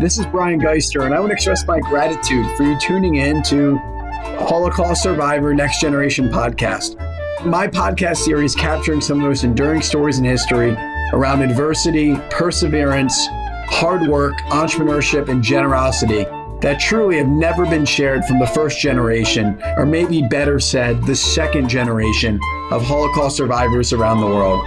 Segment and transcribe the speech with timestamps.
[0.00, 3.42] This is Brian Geister, and I want to express my gratitude for you tuning in
[3.42, 3.76] to
[4.38, 6.96] Holocaust Survivor Next Generation podcast.
[7.44, 10.74] My podcast series capturing some of the most enduring stories in history
[11.12, 13.26] around adversity, perseverance,
[13.68, 16.24] hard work, entrepreneurship, and generosity
[16.62, 21.14] that truly have never been shared from the first generation, or maybe better said, the
[21.14, 22.40] second generation
[22.70, 24.64] of Holocaust survivors around the world.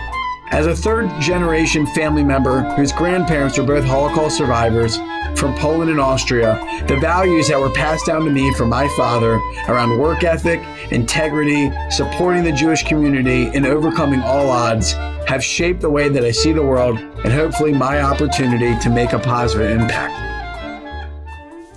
[0.53, 4.97] As a third generation family member whose grandparents were both Holocaust survivors
[5.35, 9.41] from Poland and Austria, the values that were passed down to me from my father
[9.67, 14.91] around work ethic, integrity, supporting the Jewish community, and overcoming all odds
[15.27, 19.13] have shaped the way that I see the world and hopefully my opportunity to make
[19.13, 20.13] a positive impact.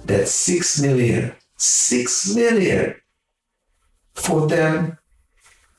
[0.06, 2.94] That six million, six million
[4.12, 4.98] for them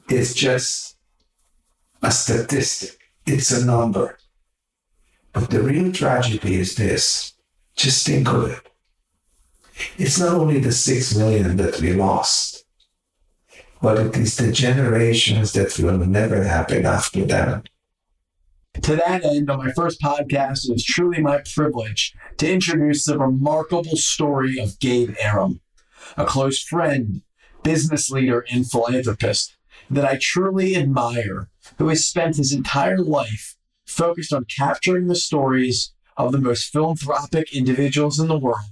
[0.10, 0.88] is just
[2.02, 2.97] a statistic,
[3.28, 4.18] it's a number.
[5.34, 7.34] But the real tragedy is this
[7.76, 8.72] just think of it.
[9.98, 12.66] It's not only the six million that we lost,
[13.82, 17.70] but it is the generations that will never happen after that.
[18.82, 23.18] To that end, on my first podcast, it was truly my privilege to introduce the
[23.18, 25.62] remarkable story of Gabe Aram,
[26.16, 27.22] a close friend,
[27.64, 29.56] business leader, and philanthropist
[29.90, 35.94] that I truly admire, who has spent his entire life focused on capturing the stories
[36.18, 38.72] of the most philanthropic individuals in the world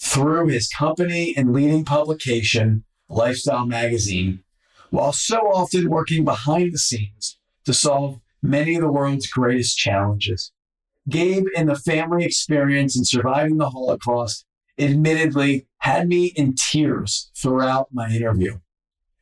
[0.00, 4.42] through his company and leading publication, Lifestyle Magazine,
[4.90, 10.52] while so often working behind the scenes to solve many of the world's greatest challenges.
[11.08, 14.44] Gabe and the family experience in surviving the Holocaust
[14.78, 18.58] admittedly had me in tears throughout my interview.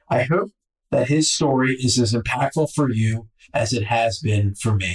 [0.08, 0.50] I hope
[0.92, 4.94] that his story is as impactful for you as it has been for me.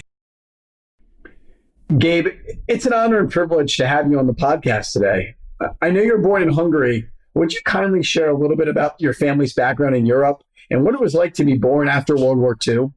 [1.98, 2.28] Gabe,
[2.67, 5.36] it's an honor and privilege to have you on the podcast today.
[5.81, 7.09] I know you're born in Hungary.
[7.34, 10.94] Would you kindly share a little bit about your family's background in Europe and what
[10.94, 12.91] it was like to be born after World War II?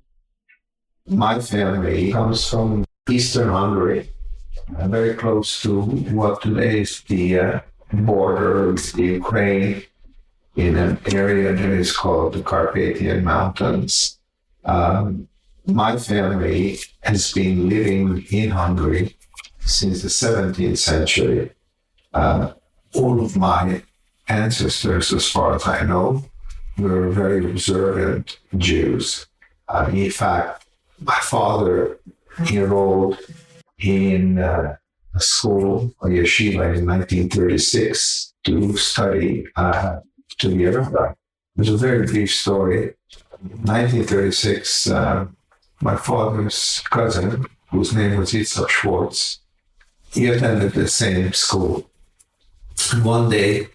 [1.07, 4.11] My family comes from Eastern Hungary,
[4.77, 7.61] uh, very close to what today is the uh,
[7.93, 9.83] border with the Ukraine
[10.61, 14.19] in an area that is called the Carpathian Mountains.
[14.65, 15.29] Um,
[15.67, 19.17] my family has been living in Hungary
[19.61, 21.51] since the 17th century.
[22.13, 22.53] Uh,
[22.95, 23.83] all of my
[24.29, 26.25] ancestors, as far as I know,
[26.77, 29.27] were very observant Jews.
[29.69, 30.67] Uh, in fact,
[31.01, 31.99] my father
[32.51, 33.19] enrolled
[33.79, 34.77] in uh,
[35.15, 40.01] a school, a yeshiva, in 1936 to study uh,
[40.41, 41.17] to the It
[41.57, 42.95] was a very brief story.
[43.41, 45.27] 1936, uh,
[45.81, 49.41] my father's cousin, whose name was Yitzhak Schwartz,
[50.13, 51.89] he attended the same school.
[52.93, 53.69] And one day,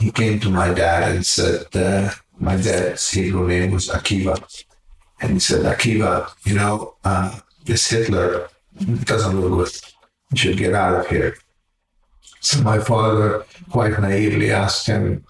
[0.00, 4.36] he came to my dad and said, uh, my dad's Hebrew name was Akiva.
[5.20, 8.48] And he said, Akiva, you know, uh, this Hitler
[9.04, 9.92] doesn't look good.
[10.32, 11.36] You should get out of here.
[12.40, 15.24] So my father quite naively asked him,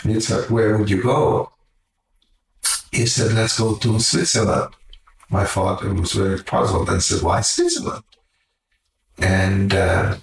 [0.00, 1.50] Yitzhak, where would you go?
[2.92, 4.74] He said, let's go to Switzerland.
[5.30, 8.04] My father was very puzzled and said, why Switzerland?
[9.18, 10.16] And uh,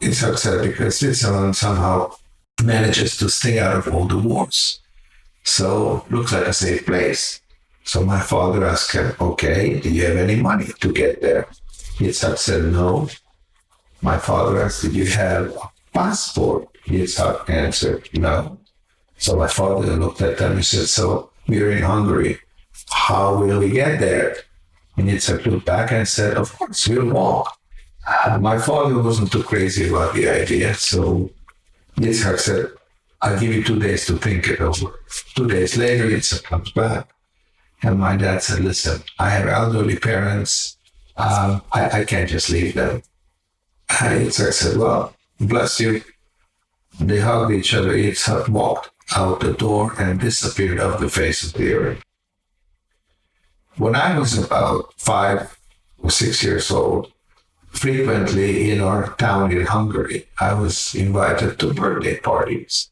[0.00, 2.12] Yitzhak said, because Switzerland somehow
[2.62, 4.80] manages to stay out of all the wars.
[5.44, 7.40] So looks like a safe place.
[7.84, 11.48] So my father asked him, okay, do you have any money to get there?
[11.96, 13.08] Yitzhak said, no.
[14.02, 16.68] My father asked, do you have a passport?
[16.86, 18.57] Yitzhak answered, no.
[19.18, 22.38] So my father looked at them and said, so we're in Hungary.
[22.90, 24.36] How will we get there?
[24.96, 27.58] And Yitzhak looked back and said, of course, we'll walk.
[28.06, 30.72] Uh, my father wasn't too crazy about the idea.
[30.74, 31.30] So
[31.96, 32.66] Yitzhak said,
[33.20, 35.00] I'll give you two days to think it over.
[35.34, 37.08] Two days later, Yitzhak comes back.
[37.82, 40.76] And my dad said, listen, I have elderly parents.
[41.16, 43.02] Um, I, I can't just leave them.
[44.00, 46.02] And Yitzhak said, well, bless you.
[47.00, 47.94] They hugged each other.
[47.94, 52.02] Yitzhak walked out the door and disappeared off the face of the earth.
[53.76, 55.58] When I was about five
[55.98, 57.12] or six years old,
[57.68, 62.90] frequently in our town in Hungary, I was invited to birthday parties.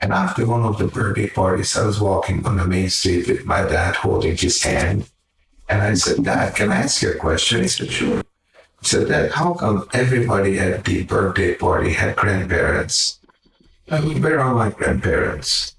[0.00, 3.44] And after one of the birthday parties, I was walking on the main street with
[3.44, 5.10] my dad holding his hand.
[5.68, 7.62] And I said, Dad, can I ask you a question?
[7.62, 8.18] He said, Sure.
[8.18, 13.18] He said, Dad, how come everybody at the birthday party had grandparents?
[13.90, 15.76] I mean, where are my grandparents?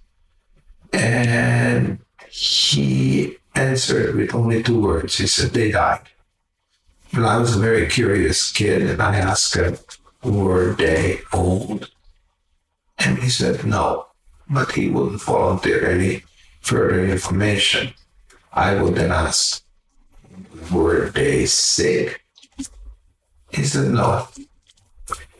[0.94, 2.00] And
[2.30, 5.18] he answered with only two words.
[5.18, 6.02] He said, They died.
[7.12, 9.78] And I was a very curious kid, and I asked him,
[10.25, 11.90] were they old?
[12.98, 14.07] And he said, no,
[14.50, 16.24] but he wouldn't volunteer any
[16.62, 17.94] further information.
[18.52, 19.63] I would then ask,
[20.72, 22.22] were they sick?
[23.52, 24.28] He said, no.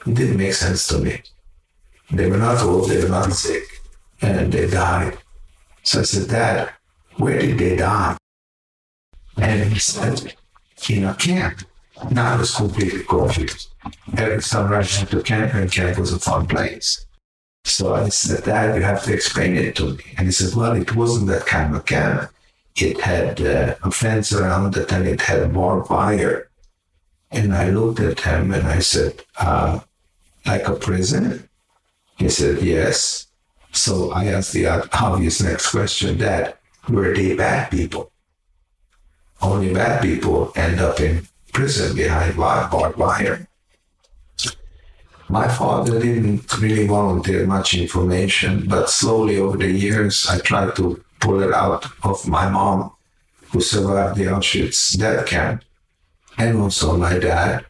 [0.06, 1.24] It didn't make sense to me.
[2.12, 3.63] They were not old, they were not sick,
[4.22, 5.18] and they died.
[5.84, 6.69] So I said, Dad,
[7.18, 8.18] where did they die?
[9.38, 10.36] And he said,
[10.90, 11.62] in a camp.
[12.12, 13.69] Now I was completely confused.
[14.18, 17.06] Every summer I went to camp, and camp was a fun place.
[17.63, 20.04] So I said, Dad, you have to explain it to me.
[20.18, 22.30] And he said, Well, it wasn't that kind of camp.
[22.75, 26.50] It had uh, a fence around it and it had barbed wire.
[27.31, 29.80] And I looked at him and I said, uh,
[30.46, 31.50] Like a prison?
[32.18, 33.28] He said, Yes.
[33.72, 36.56] So I asked the obvious next question, Dad,
[36.88, 38.12] were they bad people?
[39.42, 43.48] Only bad people end up in prison behind barbed wire.
[45.28, 51.04] My father didn't really volunteer much information, but slowly over the years, I tried to
[51.20, 52.92] pull it out of my mom,
[53.52, 55.64] who survived the Auschwitz death camp,
[56.38, 57.66] and also my dad.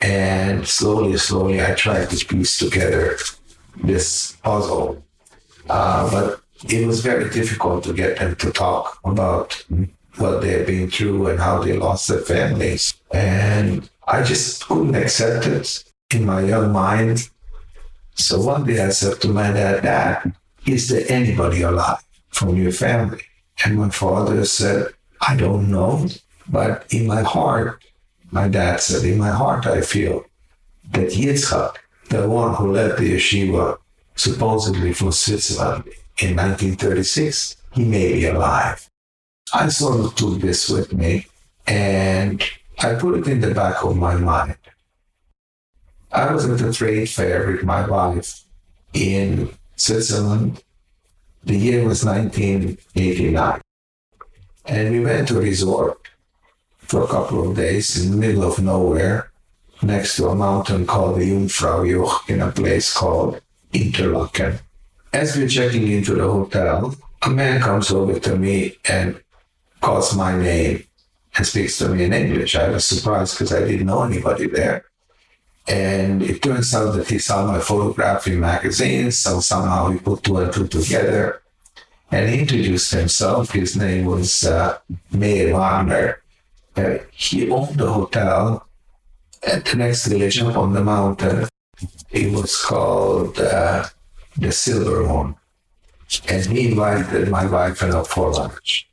[0.00, 3.16] And slowly, slowly, I tried to piece together
[3.82, 5.02] this puzzle.
[5.68, 9.64] Uh, but it was very difficult to get them to talk about
[10.16, 12.94] what they've been through and how they lost their families.
[13.12, 17.28] And I just couldn't accept it in my young mind.
[18.14, 20.34] So one day I said to my dad, Dad,
[20.66, 23.22] is there anybody alive from your family?
[23.64, 24.88] And my father said,
[25.20, 26.06] I don't know.
[26.48, 27.84] But in my heart,
[28.30, 30.24] my dad said, in my heart, I feel
[30.92, 31.76] that Yitzhak,
[32.08, 33.78] the one who led the yeshiva
[34.14, 35.84] supposedly from Switzerland
[36.18, 38.88] in 1936, he may be alive.
[39.52, 41.26] I sort of took this with me
[41.66, 42.42] and
[42.80, 44.56] I put it in the back of my mind.
[46.10, 48.44] I was at a trade fair with my wife
[48.92, 50.62] in Switzerland.
[51.44, 53.60] The year was 1989.
[54.64, 56.08] And we went to a resort
[56.78, 59.27] for a couple of days in the middle of nowhere
[59.82, 63.40] next to a mountain called the Jungfraujoch in a place called
[63.72, 64.58] Interlaken.
[65.12, 69.20] As we're checking into the hotel, a man comes over to me and
[69.80, 70.84] calls my name
[71.36, 72.56] and speaks to me in English.
[72.56, 74.84] I was surprised because I didn't know anybody there.
[75.66, 80.22] And it turns out that he saw my photograph in magazines, so somehow he put
[80.22, 81.42] two and two together.
[82.10, 83.50] And he introduced himself.
[83.52, 84.78] His name was uh,
[85.12, 86.22] Meir Wagner.
[86.74, 88.67] Uh, he owned the hotel
[89.42, 91.48] at the next village up on the mountain.
[92.10, 93.84] It was called uh,
[94.36, 95.36] the Silver One.
[96.28, 98.88] And he invited my wife and I for lunch.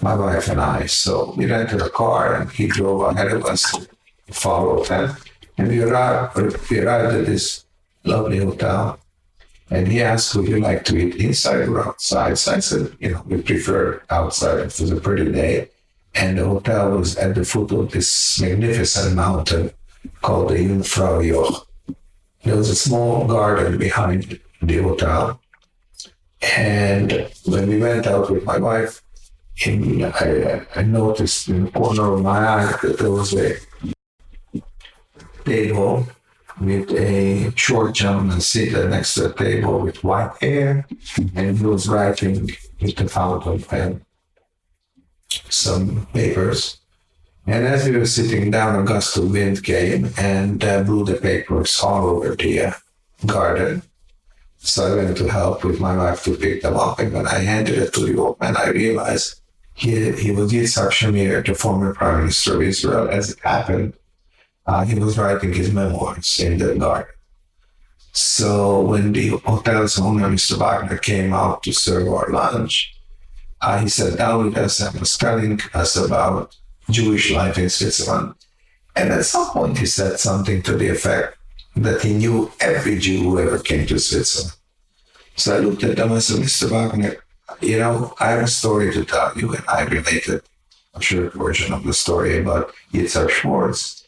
[0.00, 0.86] My wife and I.
[0.86, 3.86] So we rented a car and he drove ahead of us,
[4.30, 5.16] followed him.
[5.58, 6.36] And we arrived,
[6.70, 7.64] we arrived at this
[8.04, 8.98] lovely hotel.
[9.70, 12.36] And he asked, would you like to eat inside or outside?
[12.38, 14.58] So I said, you know, we prefer outside.
[14.58, 15.70] It was a pretty day.
[16.14, 19.70] And the hotel was at the foot of this magnificent mountain
[20.20, 21.66] called the Jungfraujoch.
[22.44, 25.40] There was a small garden behind the hotel.
[26.56, 29.00] And when we went out with my wife,
[29.64, 33.56] in, I, I noticed in the corner of my eye that there was a
[35.44, 36.08] table
[36.60, 40.86] with a short gentleman seated next to the table with white hair,
[41.34, 42.50] and he was writing
[42.80, 44.04] with a fountain pen
[45.48, 46.78] some papers.
[47.46, 51.16] And as we were sitting down, a gust of wind came and uh, blew the
[51.16, 52.72] papers all over the uh,
[53.26, 53.82] garden.
[54.58, 57.00] So I went to help with my wife to pick them up.
[57.00, 59.40] And when I handed it to the old man, I realized
[59.74, 63.08] he, he was Yitzhak Shamir, the former prime minister of Israel.
[63.08, 63.94] As it happened,
[64.66, 67.12] uh, he was writing his memoirs in the garden.
[68.12, 70.58] So when the hotel's owner, Mr.
[70.58, 72.91] Wagner, came out to serve our lunch,
[73.62, 76.56] uh, he sat down with us and was telling us about
[76.90, 78.34] Jewish life in Switzerland.
[78.96, 81.38] And at some point, he said something to the effect
[81.76, 84.54] that he knew every Jew who ever came to Switzerland.
[85.36, 86.70] So I looked at him and said, Mr.
[86.70, 87.16] Wagner,
[87.60, 90.42] you know, I have a story to tell you, and I related
[90.94, 94.04] a short version of the story about Yitzhak Schwartz.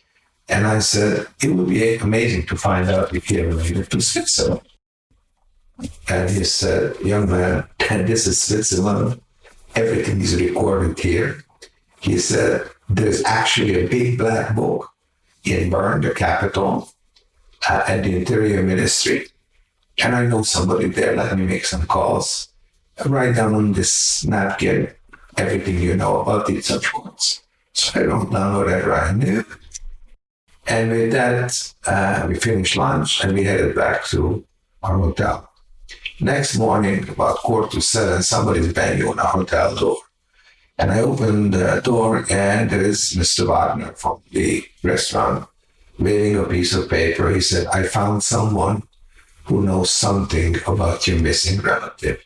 [0.49, 3.91] And I said, it would be amazing to find out if he ever made it
[3.91, 4.61] to Switzerland.
[6.09, 9.21] And he said, young man, this is Switzerland.
[9.75, 11.45] Everything is recorded here.
[12.01, 14.91] He said, there's actually a big black book
[15.45, 16.91] in Bern, the capital,
[17.69, 19.29] uh, at the Interior Ministry.
[19.99, 21.17] And I know somebody there.
[21.17, 22.49] Let me make some calls.
[23.07, 24.93] Write down on this napkin
[25.37, 27.43] everything you know about these ones.
[27.73, 29.45] So I don't download that right now.
[30.67, 34.45] And with that, uh, we finished lunch and we headed back to
[34.83, 35.51] our hotel.
[36.21, 39.97] Next morning, about quarter to seven, somebody's banging on our hotel door.
[40.79, 43.47] And I opened the door and there is Mr.
[43.47, 45.49] Wagner from the restaurant
[45.99, 47.31] waving a piece of paper.
[47.31, 48.85] He said, I found someone
[49.45, 52.23] who knows something about your missing relative.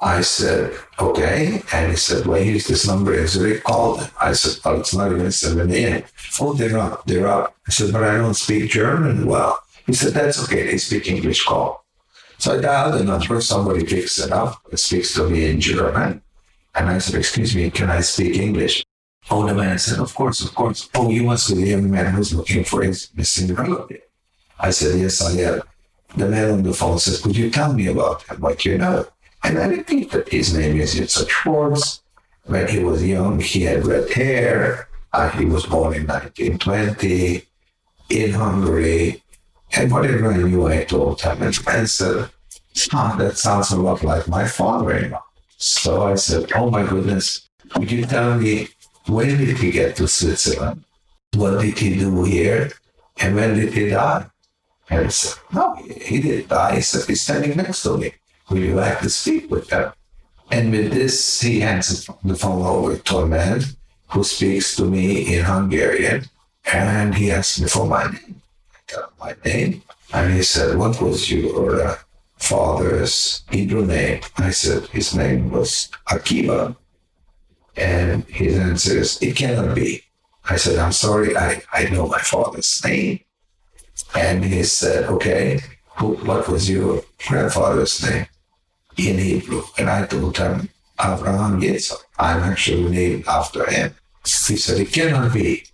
[0.00, 1.62] I said, okay.
[1.72, 3.14] And he said, well, here's this number.
[3.14, 4.08] Is it called?
[4.20, 6.04] I said, well, it's not even 7 a.m.
[6.40, 7.04] Oh, they're up.
[7.06, 7.56] They're up.
[7.66, 9.26] I said, but I don't speak German.
[9.26, 10.66] Well, he said, that's okay.
[10.66, 11.44] They speak English.
[11.44, 11.84] Call.
[12.38, 13.40] So I dialed the number.
[13.40, 14.62] Somebody picks it up.
[14.74, 16.22] Speaks to me in German.
[16.74, 18.84] And I said, excuse me, can I speak English?
[19.30, 20.88] Oh, the man said, of course, of course.
[20.94, 24.02] Oh, you must be the young man who's looking for his missing relative.
[24.58, 25.62] I said, yes, I am.
[26.16, 29.06] The man on the phone said, could you tell me about him, what you know?
[29.44, 32.02] And I repeated, his name is Yitzhak Schwartz.
[32.44, 34.88] When he was young, he had red hair.
[35.12, 37.42] Uh, he was born in 1920
[38.10, 39.22] in Hungary.
[39.76, 41.42] And whatever I knew, I told him.
[41.42, 42.30] And man said,
[42.92, 45.22] ah, that sounds a lot like my father-in-law.
[45.56, 48.68] So I said, oh my goodness, would you tell me
[49.06, 50.84] when did he get to Switzerland?
[51.34, 52.70] What did he do here?
[53.18, 54.26] And when did he die?
[54.88, 56.76] And he said, no, he didn't die.
[56.76, 58.12] He said, he's standing next to me.
[58.48, 59.92] Would you like to speak with him?
[60.50, 63.60] And with this, he hands the phone over to a man
[64.08, 66.24] who speaks to me in Hungarian.
[66.72, 68.37] And he asked me for my name.
[69.18, 69.82] My name.
[70.12, 71.96] And he said, what was your uh,
[72.38, 74.22] father's Hebrew name?
[74.38, 76.76] I said, his name was Akiva.
[77.76, 80.02] And he answer is, it cannot be.
[80.48, 83.20] I said, I'm sorry, I, I know my father's name.
[84.14, 85.60] And he said, okay,
[85.96, 88.26] who, what was your grandfather's name
[88.96, 89.62] in Hebrew?
[89.76, 91.98] And I told him, Abraham Yitzhak.
[92.18, 93.94] I'm actually named after him.
[94.24, 95.64] He said, it cannot be.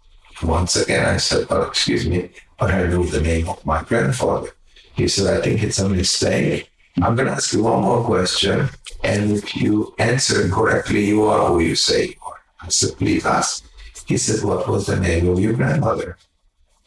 [0.43, 2.31] Once again, I said, well, excuse me,
[2.71, 4.51] I know the name of my grandfather.
[4.95, 6.71] He said, I think it's a mistake.
[7.03, 8.69] I'm going to ask you one more question.
[9.03, 12.41] And if you answer correctly, you are who you say you are.
[12.61, 13.65] I said, please ask.
[14.07, 16.17] He said, what was the name of your grandmother?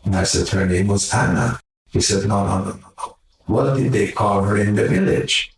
[0.06, 1.60] And I said, her name was Anna.
[1.90, 3.18] He said, no, no, no, no.
[3.46, 5.54] What did they call her in the village?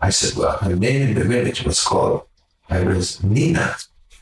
[0.00, 2.22] I said, well, her name in the village was called,
[2.70, 3.74] it was Nina.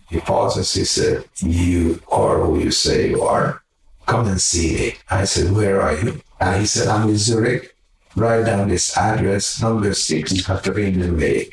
[0.09, 0.73] He pauses.
[0.73, 3.62] He said, you are who you say you are.
[4.06, 4.94] Come and see me.
[5.10, 6.20] I said, where are you?
[6.40, 7.76] And he said, I'm in Zurich.
[8.14, 11.52] Write down this address, number six, Katharinenweg.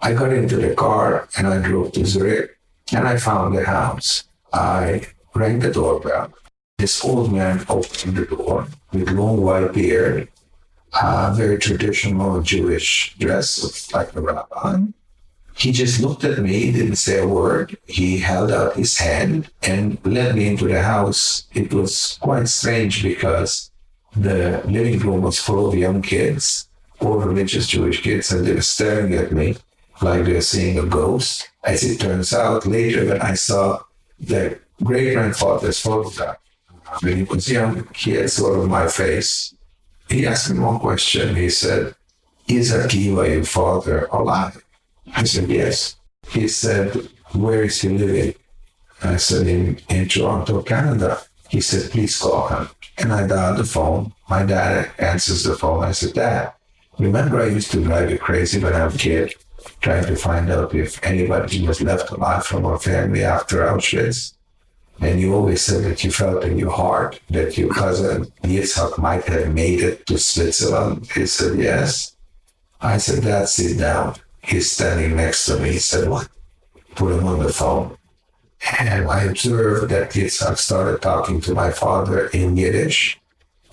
[0.00, 2.58] I got into the car and I drove to Zurich
[2.92, 4.24] and I found the house.
[4.52, 6.32] I rang the doorbell.
[6.78, 10.28] This old man opened the door with long white beard,
[11.00, 14.78] a very traditional Jewish dress, like a rabbi.
[15.62, 17.76] He just looked at me, didn't say a word.
[17.86, 21.44] He held out his hand and led me into the house.
[21.54, 23.70] It was quite strange because
[24.16, 28.60] the living room was full of young kids, all religious Jewish kids, and they were
[28.60, 29.54] staring at me
[30.00, 31.48] like they were seeing a ghost.
[31.62, 33.84] As it turns out, later when I saw
[34.18, 36.38] the great grandfather's photograph,
[37.02, 39.54] when he was young, he had sort of my face.
[40.08, 41.36] He asked me one question.
[41.36, 41.94] He said,
[42.48, 44.61] Is Akiva your father alive?
[45.14, 45.96] I said, Yes.
[46.28, 48.34] He said, Where is he living?
[49.02, 51.20] I said, In, in Toronto, Canada.
[51.48, 52.68] He said, Please call him.
[52.98, 54.12] And I dialed the phone.
[54.28, 55.84] My dad answers the phone.
[55.84, 56.52] I said, Dad,
[56.98, 59.34] remember I used to drive you crazy when I was a kid,
[59.80, 64.34] trying to find out if anybody was left alive from our family after Auschwitz?
[65.00, 69.24] And you always said that you felt in your heart that your cousin Yitzhak might
[69.24, 71.10] have made it to Switzerland.
[71.12, 72.16] He said, Yes.
[72.80, 74.16] I said, Dad, sit down.
[74.42, 75.72] He's standing next to me.
[75.72, 76.28] He said, What?
[76.94, 77.96] Put him on the phone.
[78.78, 83.18] And I observed that Yitzhak started talking to my father in Yiddish.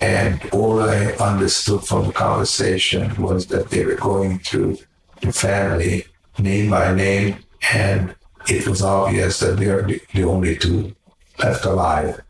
[0.00, 4.78] And all I understood from the conversation was that they were going through
[5.20, 6.06] the family
[6.38, 7.36] name by name.
[7.72, 8.14] And
[8.48, 10.96] it was obvious that they are the only two
[11.38, 12.20] left alive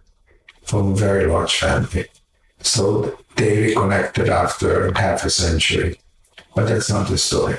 [0.64, 2.06] from a very large family.
[2.60, 5.98] So they reconnected after half a century.
[6.54, 7.56] But that's not the story.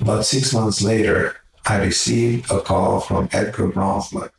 [0.00, 1.36] About six months later,
[1.66, 4.30] I received a call from Edgar Bronfman,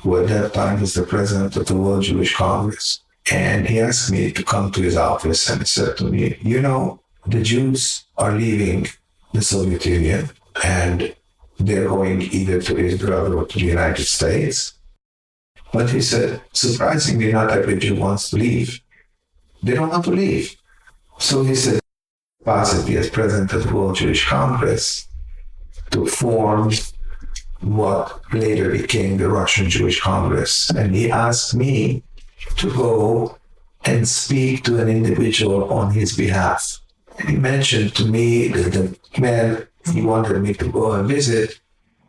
[0.00, 3.00] who at that time was the president of the World Jewish Congress.
[3.30, 6.60] And he asked me to come to his office and he said to me, You
[6.60, 8.88] know, the Jews are leaving
[9.32, 10.30] the Soviet Union
[10.62, 11.14] and
[11.58, 14.74] they're going either to Israel or to the United States.
[15.72, 18.80] But he said, surprisingly, not every Jew wants to leave.
[19.62, 20.56] They don't want to leave.
[21.18, 21.81] So he said,
[22.44, 25.08] possibly as president of the World Jewish Congress,
[25.90, 26.70] to form
[27.60, 30.70] what later became the Russian Jewish Congress.
[30.70, 32.02] And he asked me
[32.56, 33.38] to go
[33.84, 36.80] and speak to an individual on his behalf.
[37.18, 41.60] And he mentioned to me that the man he wanted me to go and visit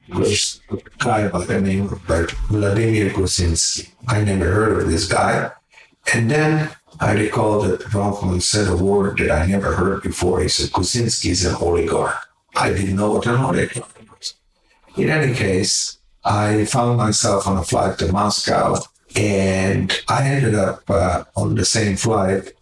[0.10, 3.90] was a guy by the name of Vladimir Gusinsky.
[4.08, 5.52] I never heard of this guy.
[6.14, 6.70] And then
[7.04, 10.40] I recall that Bronfman said a word that I never heard before.
[10.40, 12.16] He said, Gusinsky is an oligarch.
[12.56, 14.36] I didn't know what an oligarch was.
[14.96, 18.78] In any case, I found myself on a flight to Moscow
[19.18, 22.54] and I ended up uh, on the same flight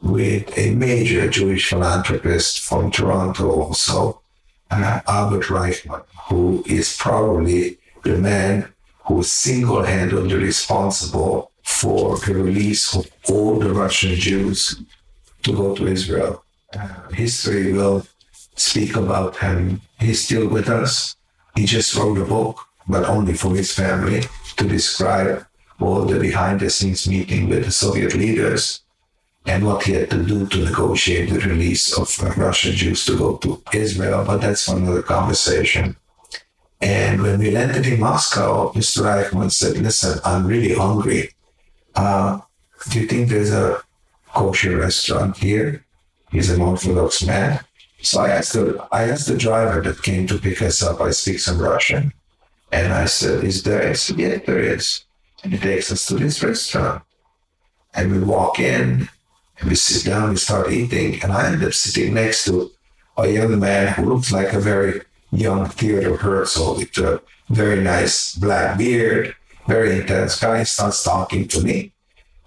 [0.00, 4.22] with a major Jewish philanthropist from Toronto also,
[4.70, 8.72] uh, Albert Reichmann, who is probably the man
[9.04, 14.82] who single-handedly responsible for the release of all the Russian Jews
[15.42, 16.44] to go to Israel.
[16.78, 18.06] Uh, history will
[18.56, 19.80] speak about him.
[19.98, 21.16] He's still with us.
[21.56, 22.56] He just wrote a book,
[22.88, 24.22] but only for his family,
[24.56, 25.46] to describe
[25.80, 28.82] all the behind the scenes meeting with the Soviet leaders
[29.46, 32.06] and what he had to do to negotiate the release of
[32.38, 34.24] Russian Jews to go to Israel.
[34.24, 35.96] But that's another conversation.
[36.80, 39.02] And when we landed in Moscow, Mr.
[39.02, 41.30] Reichmann said, Listen, I'm really hungry.
[41.94, 42.40] Uh,
[42.90, 43.82] do you think there's a
[44.32, 45.84] kosher restaurant here?
[46.30, 47.60] He's an Orthodox man.
[48.00, 51.00] So I asked the I asked the driver that came to pick us up.
[51.00, 52.12] I speak some Russian,
[52.72, 55.04] and I said, "Is there?" He said, "Yeah, there is."
[55.44, 57.02] And he takes us to this restaurant,
[57.94, 59.08] and we walk in,
[59.58, 62.70] and we sit down, we start eating, and I end up sitting next to
[63.16, 67.20] a young man who looks like a very young Theodore Herzl with a
[67.50, 69.34] very nice black beard,
[69.66, 70.62] very intense guy.
[70.64, 71.92] Starts talking to me.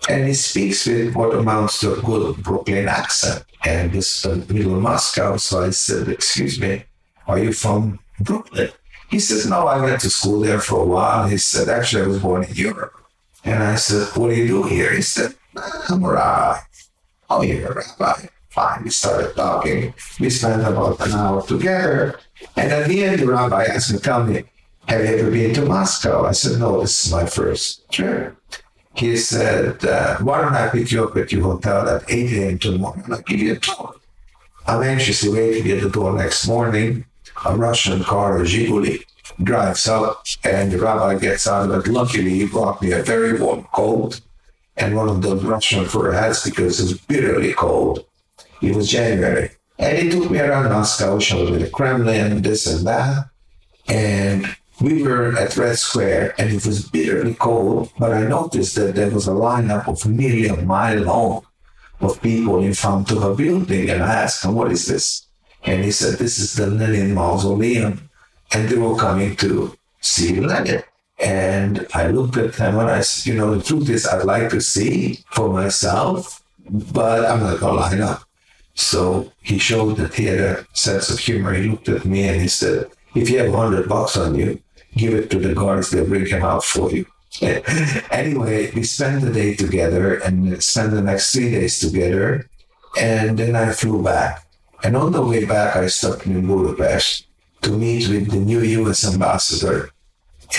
[0.09, 3.43] And he speaks with what amounts to a good Brooklyn accent.
[3.63, 5.37] And this is middle of Moscow.
[5.37, 6.83] So I said, Excuse me,
[7.27, 8.69] are you from Brooklyn?
[9.09, 11.27] He says, No, I went to school there for a while.
[11.27, 12.93] He said, Actually, I was born in Europe.
[13.43, 14.93] And I said, What do you do here?
[14.93, 16.59] He said, ah, I'm a rabbi.
[17.29, 18.27] Oh, you're a rabbi.
[18.49, 18.83] Fine.
[18.83, 19.93] We started talking.
[20.19, 22.19] We spent about an hour together.
[22.55, 24.43] And at the end, the rabbi asked me, Tell me,
[24.87, 26.25] have you ever been to Moscow?
[26.25, 28.37] I said, No, this is my first trip.
[28.93, 32.59] He said, uh, Why don't I pick you up at your hotel at 8 a.m.
[32.59, 33.95] tomorrow and I'll give you a tour?
[34.67, 37.05] I'm anxiously waiting at the door next morning.
[37.45, 39.03] A Russian car, a Zhiguli,
[39.43, 41.91] drives up and the rabbi gets out of it.
[41.91, 44.21] Luckily, he brought me a very warm coat
[44.77, 48.05] and one of those Russian fur hats because it's bitterly cold.
[48.61, 49.51] It was January.
[49.77, 53.29] And he took me around Moscow, showed me the Kremlin, this and that.
[53.87, 58.95] And we were at Red Square and it was bitterly cold, but I noticed that
[58.95, 61.45] there was a lineup of nearly a mile long
[62.01, 63.89] of people in front of a building.
[63.89, 65.27] And I asked him, What is this?
[65.63, 68.09] And he said, This is the Lenin Mausoleum.
[68.53, 70.83] And they were coming to see Lenin.
[71.19, 74.49] And I looked at them and I said, You know, the truth is, I'd like
[74.49, 78.23] to see for myself, but I'm not to line up.
[78.73, 81.53] So he showed that he had a sense of humor.
[81.53, 84.61] He looked at me and he said, If you have 100 bucks on you,
[84.95, 87.05] give it to the guards, they'll bring him out for you.
[88.11, 92.49] anyway, we spent the day together and spent the next three days together.
[92.97, 94.45] And then I flew back.
[94.83, 97.27] And on the way back, I stopped in Budapest
[97.63, 99.89] to meet with the new US ambassador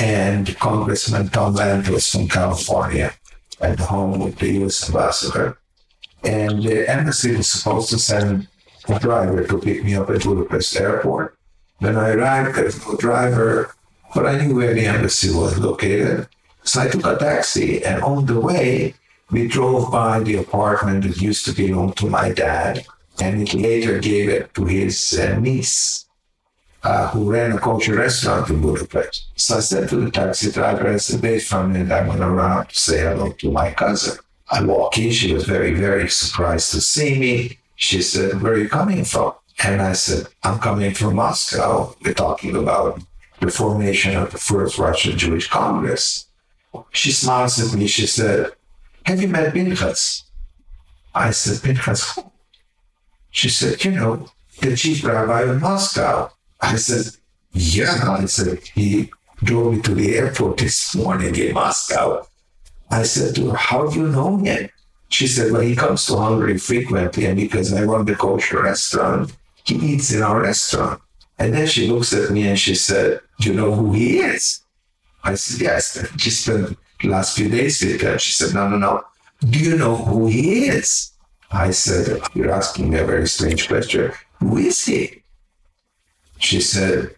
[0.01, 3.14] and Congressman Tom Lantos from California
[3.61, 5.59] at the home with the US ambassador.
[6.25, 8.49] And the embassy was supposed to send
[8.88, 11.37] a driver to pick me up at Budapest airport.
[11.79, 13.76] When I arrived, there no driver
[14.14, 16.29] but I knew where the embassy was located.
[16.62, 18.95] So I took a taxi, and on the way,
[19.31, 22.87] we drove by the apartment that used to belong to my dad,
[23.21, 26.07] and he later gave it to his uh, niece,
[26.83, 29.27] uh, who ran a kosher restaurant in Budapest.
[29.37, 32.53] So I said to the taxi driver, I said, wait for a minute, to run
[32.53, 34.19] out to say hello to my cousin.
[34.51, 37.59] I walk in, she was very, very surprised to see me.
[37.75, 39.35] She said, where are you coming from?
[39.64, 41.97] And I said, I'm coming from Moscow.
[42.05, 43.01] We're talking about
[43.40, 46.27] the formation of the first Russian Jewish Congress.
[46.90, 47.87] She smiles at me.
[47.87, 48.53] She said,
[49.05, 50.25] Have you met Pinchas?
[51.14, 52.18] I said, Pinchas?
[53.31, 54.29] She said, You know,
[54.61, 56.31] the chief rabbi of Moscow.
[56.61, 57.14] I said,
[57.53, 57.99] Yeah.
[58.09, 59.11] I said, He
[59.42, 62.27] drove me to the airport this morning in Moscow.
[62.90, 64.70] I said to her, How do you know him?
[65.09, 69.37] She said, Well, he comes to Hungary frequently, and because I run the kosher restaurant,
[69.64, 71.01] he eats in our restaurant.
[71.38, 74.61] And then she looks at me and she said, Do you know who he is?
[75.22, 76.07] I said, Yes.
[76.18, 78.18] She spent the last few days with him.
[78.18, 79.05] She said, No, no, no.
[79.40, 81.12] Do you know who he is?
[81.51, 84.12] I said, You're asking me a very strange question.
[84.40, 85.22] Who is he?
[86.38, 87.14] She said,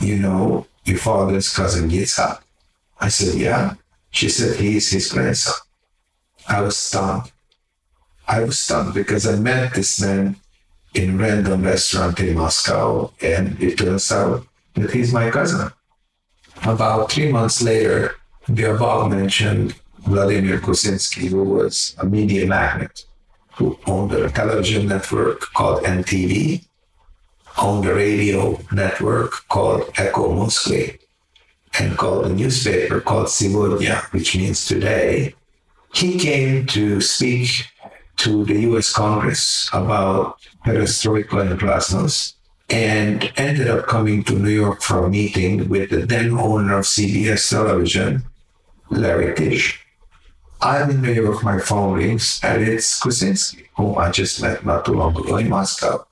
[0.00, 2.42] You know, your father's cousin Yitzhak?
[3.00, 3.74] I said, Yeah.
[4.10, 5.54] She said, He is his grandson.
[6.48, 7.32] I was stunned.
[8.28, 10.36] I was stunned because I met this man
[10.94, 15.70] in random restaurant in Moscow, and it turns out that he's my cousin.
[16.64, 18.16] About three months later,
[18.48, 19.74] the above mentioned
[20.06, 23.04] Vladimir Gusinsky, who was a media magnate,
[23.54, 26.64] who owned a television network called NTV,
[27.58, 30.98] owned a radio network called Echo Moskvy,
[31.78, 35.34] and called a newspaper called Segodnya, which means today.
[35.94, 37.66] He came to speak
[38.18, 42.34] to the US Congress about perestroika and glasnost
[42.70, 46.84] and ended up coming to New York for a meeting with the then owner of
[46.84, 48.22] CBS television,
[48.90, 49.78] Larry Tisch.
[50.62, 54.84] I'm in New York, my phone rings, and it's Gusinsky, whom I just met not
[54.84, 56.06] too long ago in Moscow.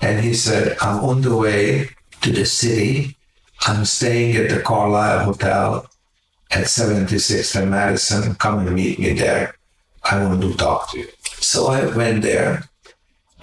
[0.00, 1.88] And he said, I'm on the way
[2.20, 3.16] to the city.
[3.66, 5.86] I'm staying at the Carlyle Hotel
[6.50, 8.34] at 76th and Madison.
[8.34, 9.56] Come and meet me there.
[10.04, 11.08] I want to talk to you.
[11.40, 12.68] So I went there.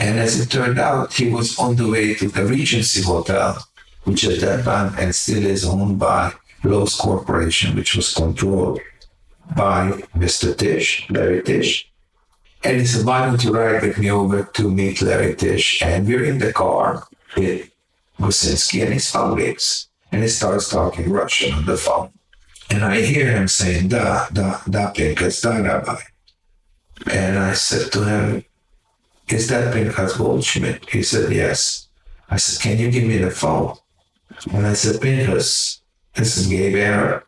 [0.02, 3.64] And as it turned out, he was on the way to the Regency Hotel,
[4.04, 6.34] which at that time and still is owned by
[6.64, 8.80] Loews Corporation, which was controlled
[9.56, 10.58] by Mr.
[10.58, 11.88] Tisch, Larry Tisch.
[12.64, 15.84] And he said, why don't you ride with me over to meet Larry Tisch?
[15.84, 17.70] And we're in the car with
[18.20, 19.88] Gusinsky and his colleagues.
[20.12, 22.10] And he starts talking Russian on the phone.
[22.72, 25.98] And I hear him saying, da, da, da, Pinchas, da, rabbi.
[27.12, 28.46] And I said to him,
[29.28, 30.90] is that Pinchas Goldschmidt?
[30.90, 31.88] He said, yes.
[32.30, 33.76] I said, can you give me the phone?
[34.54, 35.82] And I said, Pinchas,
[36.14, 37.22] this is Gabe Aram.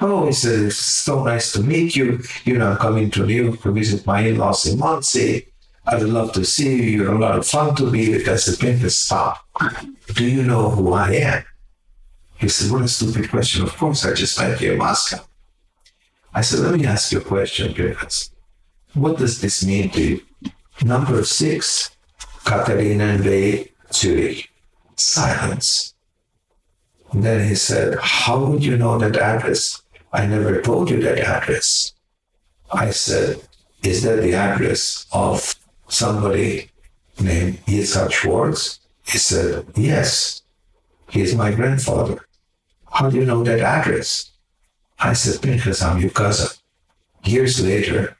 [0.00, 2.22] Oh, he said, it's so nice to meet you.
[2.44, 5.46] You know, I'm coming to New York to visit my in Monsey.
[5.86, 6.82] I would love to see you.
[6.82, 8.28] You're a lot of fun to be with.
[8.28, 9.46] I said, Pinchas, stop.
[10.14, 11.44] Do you know who I am?
[12.38, 13.62] He said, what a stupid question.
[13.62, 15.20] Of course, I just met you in Moscow.
[16.32, 18.30] I said, let me ask you a question, Pinchas.
[18.94, 20.20] What does this mean to you?
[20.84, 21.90] Number six,
[22.44, 24.50] Katharinenweg, Zurich.
[24.96, 25.94] Silence.
[27.12, 29.82] And then he said, How would you know that address?
[30.12, 31.92] I never told you that address.
[32.72, 33.40] I said,
[33.82, 35.54] Is that the address of
[35.88, 36.70] somebody
[37.20, 38.80] named Yitzhak Schwartz?
[39.06, 40.42] He said, Yes.
[41.10, 42.26] He's my grandfather.
[42.92, 44.30] How do you know that address?
[44.98, 46.56] I said, Because I'm your cousin.
[47.24, 48.16] Years later,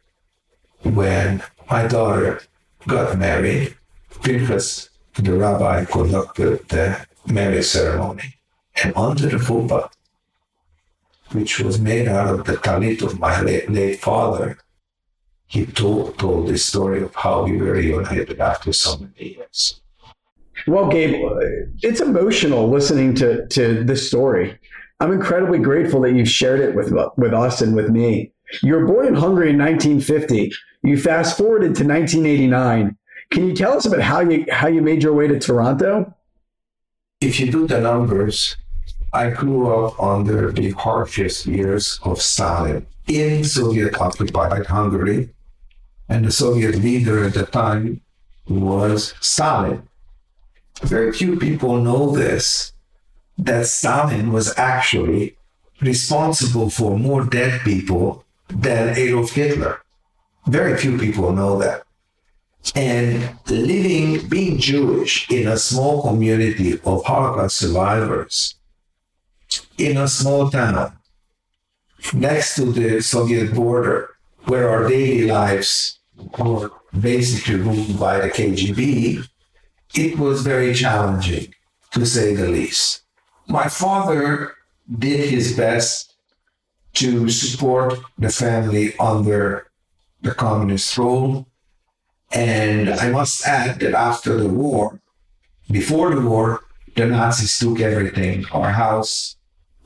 [0.83, 2.41] when my daughter
[2.87, 3.77] got married,
[4.23, 8.37] because the rabbi conducted the marriage ceremony,
[8.83, 9.91] and under the chuppah,
[11.33, 14.59] which was made out of the talit of my late, late father,
[15.47, 19.81] he told, told the story of how we were reunited after so many years.
[20.67, 21.21] Well, Gabe,
[21.83, 24.59] it's emotional listening to, to this story.
[25.01, 28.33] I'm incredibly grateful that you've shared it with, with us and with me.
[28.63, 30.53] You were born in Hungary in 1950.
[30.83, 32.97] You fast forwarded to 1989.
[33.31, 36.15] Can you tell us about how you how you made your way to Toronto?
[37.21, 38.57] If you do the numbers,
[39.13, 45.31] I grew up under the harshest years of Stalin in Soviet occupied Hungary.
[46.09, 48.01] And the Soviet leader at the time
[48.49, 49.89] was Stalin.
[50.83, 52.73] Very few people know this
[53.39, 55.37] that Stalin was actually
[55.81, 59.83] responsible for more dead people than Adolf Hitler.
[60.47, 61.85] Very few people know that.
[62.75, 68.55] And living, being Jewish in a small community of Holocaust survivors
[69.79, 70.99] in a small town
[72.13, 74.11] next to the Soviet border,
[74.45, 75.99] where our daily lives
[76.39, 79.27] were basically ruled by the KGB,
[79.95, 81.55] it was very challenging,
[81.93, 83.03] to say the least.
[83.49, 84.55] My father
[84.99, 86.10] did his best
[86.95, 89.67] to support the family under
[90.23, 91.47] the communist rule.
[92.33, 95.01] And I must add that after the war,
[95.71, 96.61] before the war,
[96.97, 99.37] the Nazis took everything our house,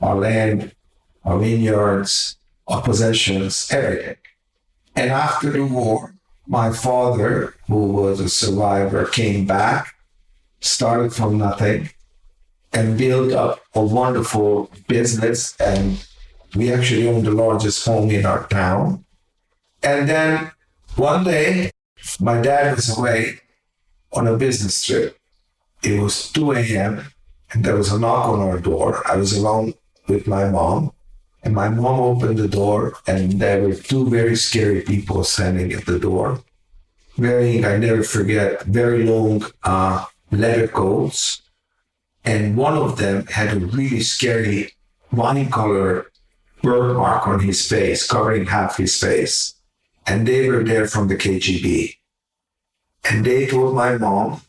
[0.01, 0.75] our land,
[1.23, 2.37] our vineyards,
[2.67, 4.17] our possessions, everything.
[4.95, 6.15] And after the war,
[6.47, 9.95] my father, who was a survivor, came back,
[10.61, 11.89] started from nothing,
[12.71, 15.55] and built up a wonderful business.
[15.59, 16.05] And
[16.55, 19.05] we actually owned the largest home in our town.
[19.83, 20.51] And then
[20.95, 21.71] one day,
[22.19, 23.41] my dad was away
[24.13, 25.17] on a business trip.
[25.83, 27.11] It was 2 a.m.
[27.51, 29.03] and there was a knock on our door.
[29.05, 29.73] I was alone
[30.07, 30.91] with my mom.
[31.43, 35.85] And my mom opened the door, and there were two very scary people standing at
[35.85, 36.41] the door,
[37.19, 41.43] wearing, I never forget, very long uh, leather coats.
[42.23, 44.73] And one of them had a really scary
[45.11, 46.07] wine color
[46.65, 49.53] birthmark on his face, covering half his face.
[50.07, 51.97] And they were there from the KGB.
[53.09, 54.41] And they told my mom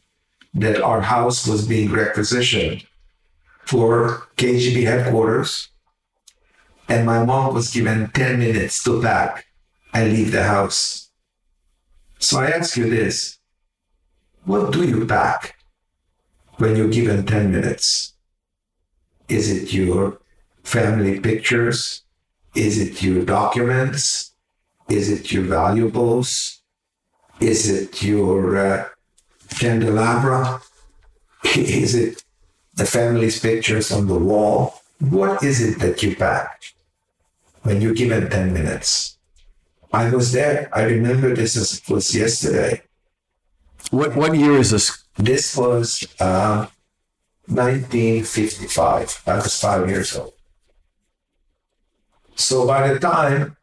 [0.54, 2.86] that our house was being requisitioned
[3.66, 5.68] for KGB headquarters.
[6.88, 9.44] And my mom was given 10 minutes to pack
[9.92, 11.10] and leave the house.
[12.18, 13.38] So I ask you this
[14.44, 15.56] what do you pack
[16.56, 18.14] when you're given 10 minutes?
[19.28, 20.20] Is it your
[20.62, 22.05] family pictures?
[22.56, 24.32] Is it your documents?
[24.88, 26.62] Is it your valuables?
[27.38, 28.88] Is it your uh,
[29.58, 30.62] candelabra?
[31.54, 32.24] Is it
[32.74, 34.80] the family's pictures on the wall?
[35.00, 36.72] What is it that you pack
[37.62, 39.18] when you give it 10 minutes?
[39.92, 40.70] I was there.
[40.72, 42.82] I remember this as it was yesterday.
[43.90, 45.04] What what year is this?
[45.16, 46.66] This was uh,
[47.46, 49.22] 1955.
[49.26, 50.35] I was five years old.
[52.36, 53.56] So by the time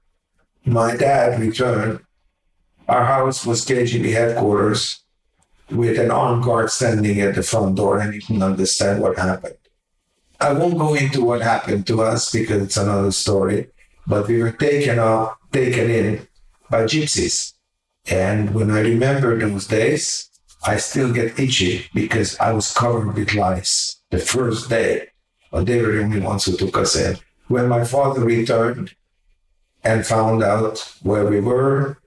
[0.66, 2.00] my dad returned,
[2.88, 5.04] our house was KGB headquarters
[5.70, 9.56] with an armed guard standing at the front door and he couldn't understand what happened.
[10.40, 13.70] I won't go into what happened to us because it's another story,
[14.06, 16.28] but we were taken up, taken in
[16.70, 17.54] by gypsies.
[18.10, 20.30] And when I remember those days,
[20.66, 25.10] I still get itchy because I was covered with lice the first day,
[25.52, 27.18] but they were the only ones who took us in.
[27.47, 28.95] When my father returned
[29.84, 31.97] and found out where we were,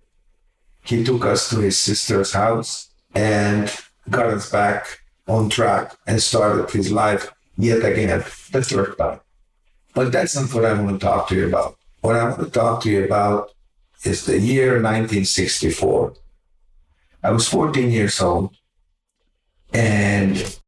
[0.85, 3.71] he took us to his sister's house and
[4.09, 9.21] got us back on track and started his life yet again, the third time.
[9.95, 11.77] But that's not what I want to talk to you about.
[12.01, 13.51] What I want to talk to you about
[14.05, 16.15] is the year 1964.
[17.23, 18.57] I was 14 years old
[19.73, 20.59] and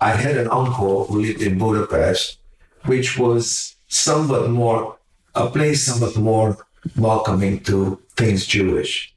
[0.00, 2.38] I had an uncle who lived in Budapest,
[2.84, 4.98] which was somewhat more,
[5.34, 6.56] a place somewhat more
[6.96, 9.14] welcoming to things Jewish.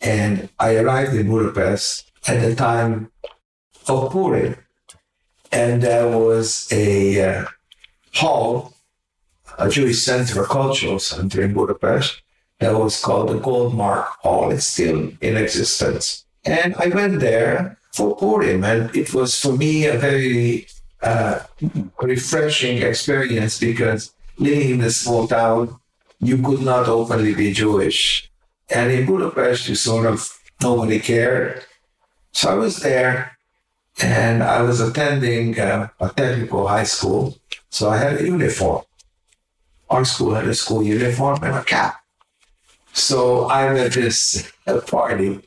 [0.00, 3.10] And I arrived in Budapest at the time
[3.88, 4.56] of Purim.
[5.50, 7.44] And there was a uh,
[8.14, 8.74] hall,
[9.58, 12.20] a Jewish center, a cultural center in Budapest,
[12.58, 14.50] that was called the Goldmark Hall.
[14.50, 16.24] It's still in existence.
[16.44, 20.66] And I went there for Purim, and it was for me a very
[21.04, 21.40] uh,
[22.00, 25.78] refreshing experience because living in a small town,
[26.20, 28.30] you could not openly be Jewish.
[28.70, 30.26] And in Budapest, you sort of
[30.62, 31.64] nobody cared.
[32.32, 33.36] So I was there
[34.02, 37.36] and I was attending uh, a technical high school.
[37.70, 38.84] So I had a uniform.
[39.90, 42.00] Our school had a school uniform and a cap.
[42.94, 44.50] So I'm at this
[44.86, 45.40] party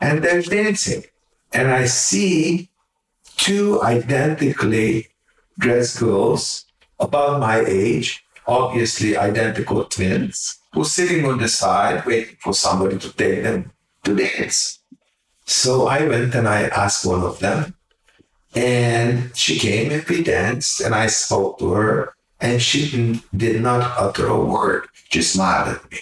[0.00, 1.04] and they're dancing.
[1.52, 2.70] And I see
[3.36, 5.08] two identically
[5.58, 6.66] dressed girls
[6.98, 12.98] about my age, obviously identical twins, who were sitting on the side waiting for somebody
[12.98, 13.72] to take them
[14.04, 14.80] to dance.
[15.44, 17.74] So I went and I asked one of them,
[18.54, 23.98] and she came and we danced, and I spoke to her, and she did not
[23.98, 25.98] utter a word, She smiled at me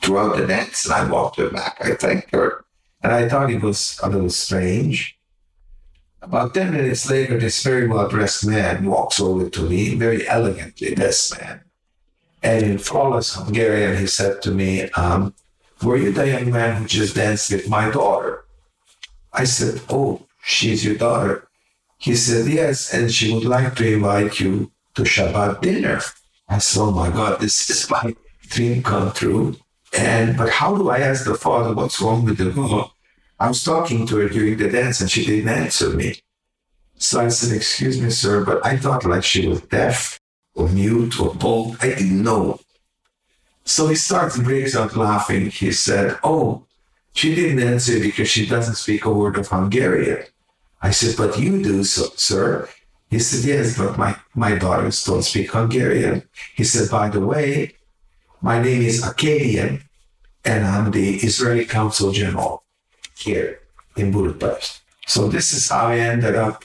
[0.00, 1.76] throughout the dance, and I walked her back.
[1.80, 2.64] I thanked her,
[3.02, 5.17] and I thought it was a little strange.
[6.20, 10.94] About 10 minutes later, this very well dressed man walks over to me, very elegantly
[10.94, 11.60] dressed man.
[12.42, 15.34] And in flawless Hungarian, he said to me, um,
[15.82, 18.44] Were you the young man who just danced with my daughter?
[19.32, 21.48] I said, Oh, she's your daughter.
[21.98, 26.00] He said, Yes, and she would like to invite you to Shabbat dinner.
[26.48, 29.56] I said, Oh my God, this is my dream come true.
[29.96, 32.92] And but how do I ask the father what's wrong with the girl?
[33.40, 36.20] I was talking to her during the dance and she didn't answer me.
[36.96, 40.18] So I said, Excuse me, sir, but I thought like she was deaf
[40.54, 41.76] or mute or bold.
[41.80, 42.58] I didn't know.
[43.64, 45.50] So he starts breaks out laughing.
[45.50, 46.64] He said, Oh,
[47.12, 50.24] she didn't answer because she doesn't speak a word of Hungarian.
[50.82, 52.68] I said, But you do, so, sir.
[53.08, 56.24] He said, Yes, but my, my daughters don't speak Hungarian.
[56.56, 57.76] He said, By the way,
[58.40, 59.82] my name is Akadian,
[60.44, 62.64] and I'm the Israeli Consul General
[63.18, 63.60] here
[63.96, 64.80] in Budapest.
[65.06, 66.64] So this is how I ended up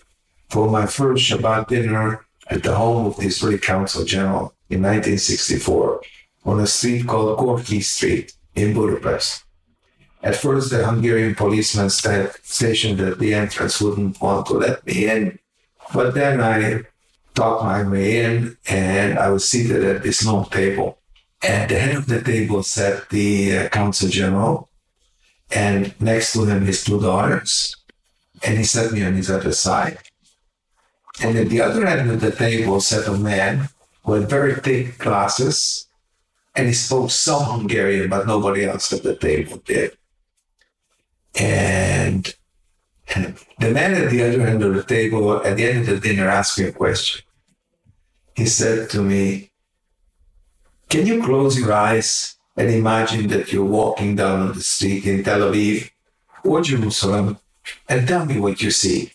[0.49, 6.01] for my first Shabbat dinner at the home of the Israeli Council General in 1964
[6.45, 9.43] on a street called Gorky Street in Budapest.
[10.21, 15.09] At first, the Hungarian policeman st- stationed at the entrance wouldn't want to let me
[15.09, 15.39] in,
[15.93, 16.83] but then I
[17.33, 20.99] talked my way in and I was seated at this long table.
[21.41, 24.69] At the head of the table sat the uh, Consul General,
[25.55, 27.75] and next to him his two daughters,
[28.43, 29.99] and he sat me on his other side.
[31.21, 33.69] And at the other end of the table sat a man
[34.05, 35.87] with very thick glasses,
[36.55, 39.95] and he spoke some Hungarian, but nobody else at the table did.
[41.35, 42.33] And
[43.15, 46.27] the man at the other end of the table at the end of the dinner
[46.27, 47.21] asked me a question.
[48.35, 49.51] He said to me,
[50.89, 55.41] Can you close your eyes and imagine that you're walking down the street in Tel
[55.41, 55.89] Aviv
[56.43, 57.37] or Jerusalem
[57.89, 59.11] and tell me what you see?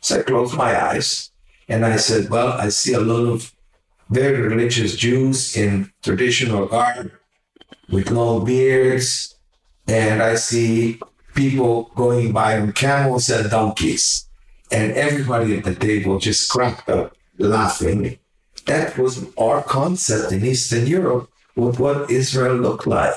[0.00, 1.30] So I closed my eyes
[1.68, 3.52] and I said, Well, I see a lot of
[4.08, 7.10] very religious Jews in traditional garb
[7.90, 9.34] with long beards,
[9.86, 11.00] and I see
[11.34, 14.28] people going by on camels and donkeys.
[14.70, 18.18] And everybody at the table just cracked up laughing.
[18.66, 23.14] That was our concept in Eastern Europe what Israel looked like.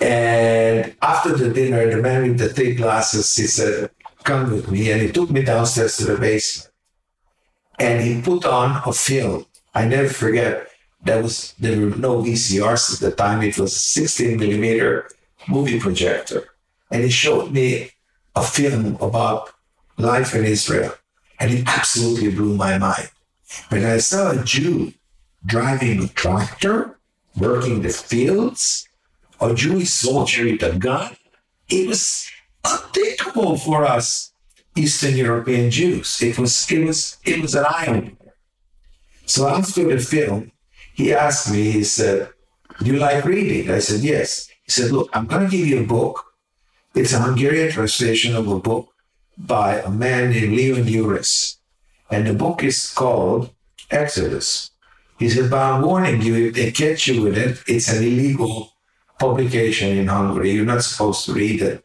[0.00, 3.90] And after the dinner, the man with the thick glasses, he said,
[4.24, 4.90] Come with me.
[4.90, 6.68] And he took me downstairs to the basement
[7.78, 9.46] and he put on a film.
[9.74, 10.68] I never forget.
[11.04, 13.42] That was there were no VCRs at the time.
[13.42, 15.08] It was a 16 millimeter
[15.48, 16.48] movie projector,
[16.90, 17.92] and he showed me
[18.34, 19.50] a film about
[19.96, 20.92] life in Israel,
[21.38, 23.10] and it absolutely blew my mind.
[23.68, 24.92] When I saw a Jew
[25.44, 26.98] driving a tractor,
[27.36, 28.88] working the fields,
[29.40, 31.16] a Jewish soldier with a gun,
[31.68, 32.28] it was
[32.64, 34.32] unthinkable for us
[34.76, 36.22] Eastern European Jews.
[36.22, 38.12] It was it was it was an eye
[39.26, 40.52] So after the film,
[40.94, 42.30] he asked me, he said,
[42.82, 43.70] Do you like reading?
[43.70, 44.48] I said, Yes.
[44.64, 46.24] He said, Look, I'm gonna give you a book.
[46.94, 48.88] It's a Hungarian translation of a book
[49.36, 51.56] by a man named Leon Uris.
[52.10, 53.50] And the book is called
[53.90, 54.70] Exodus.
[55.18, 58.72] He said, but I'm warning you, if they catch you with it, it's an illegal
[59.18, 60.52] publication in Hungary.
[60.52, 61.84] You're not supposed to read it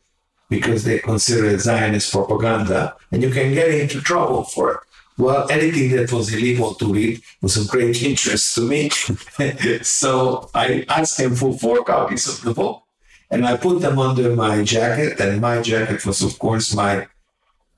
[0.50, 4.80] because they consider it Zionist propaganda, and you can get into trouble for it.
[5.18, 8.90] Well, anything that was illegal to read was of great interest to me.
[9.82, 12.84] so I asked him for four copies of the book,
[13.32, 17.08] and I put them under my jacket, and my jacket was, of course, my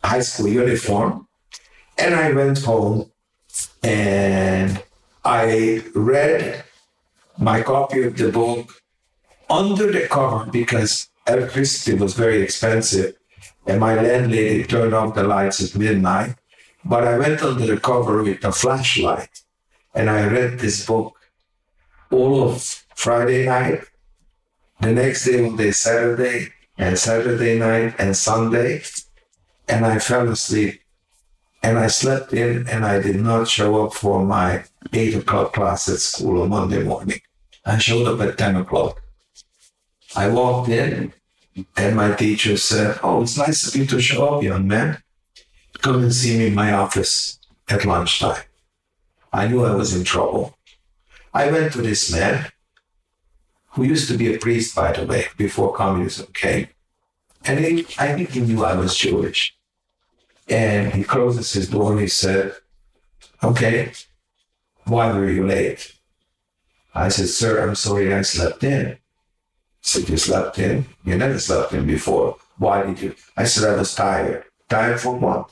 [0.04, 1.28] high school uniform.
[1.98, 3.12] And I went home
[3.84, 4.84] and
[5.26, 6.64] I read
[7.40, 8.70] my copy of the book
[9.50, 13.16] under the cover because electricity was very expensive,
[13.66, 16.36] and my landlady turned off the lights at midnight.
[16.84, 19.42] But I went under the cover with a flashlight,
[19.96, 21.18] and I read this book
[22.12, 22.62] all of
[22.94, 23.82] Friday night.
[24.80, 28.84] The next day was Saturday, and Saturday night and Sunday,
[29.68, 30.82] and I fell asleep.
[31.66, 35.90] And I slept in, and I did not show up for my eight o'clock class
[35.90, 37.20] at school on Monday morning.
[37.66, 39.02] I showed up at 10 o'clock.
[40.16, 41.12] I walked in
[41.76, 45.02] and my teacher said, Oh, it's nice of you to show up, young man.
[45.82, 48.44] Come and see me in my office at lunchtime.
[49.34, 50.56] I knew I was in trouble.
[51.34, 52.48] I went to this man,
[53.72, 56.68] who used to be a priest, by the way, before communism came.
[57.44, 59.58] And he, I think he knew I was Jewish.
[60.48, 62.54] And he closes his door and he said,
[63.44, 63.92] Okay,
[64.86, 65.94] why were you late?
[66.94, 68.92] I said, Sir, I'm sorry I slept in.
[68.92, 68.98] He
[69.82, 70.86] said, you slept in?
[71.04, 72.38] You never slept in before.
[72.58, 73.16] Why did you?
[73.36, 74.46] I said, I was tired.
[74.70, 75.52] Tired for what?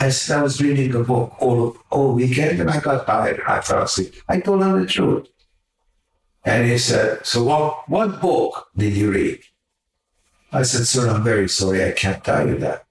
[0.00, 3.60] I said, I was reading a book all, all weekend and I got tired I
[3.60, 4.14] fell asleep.
[4.28, 5.28] I told him the truth.
[6.44, 9.40] And he said, So what, what book did you read?
[10.52, 11.84] I said, Sir, I'm very sorry.
[11.84, 12.84] I can't tell you that.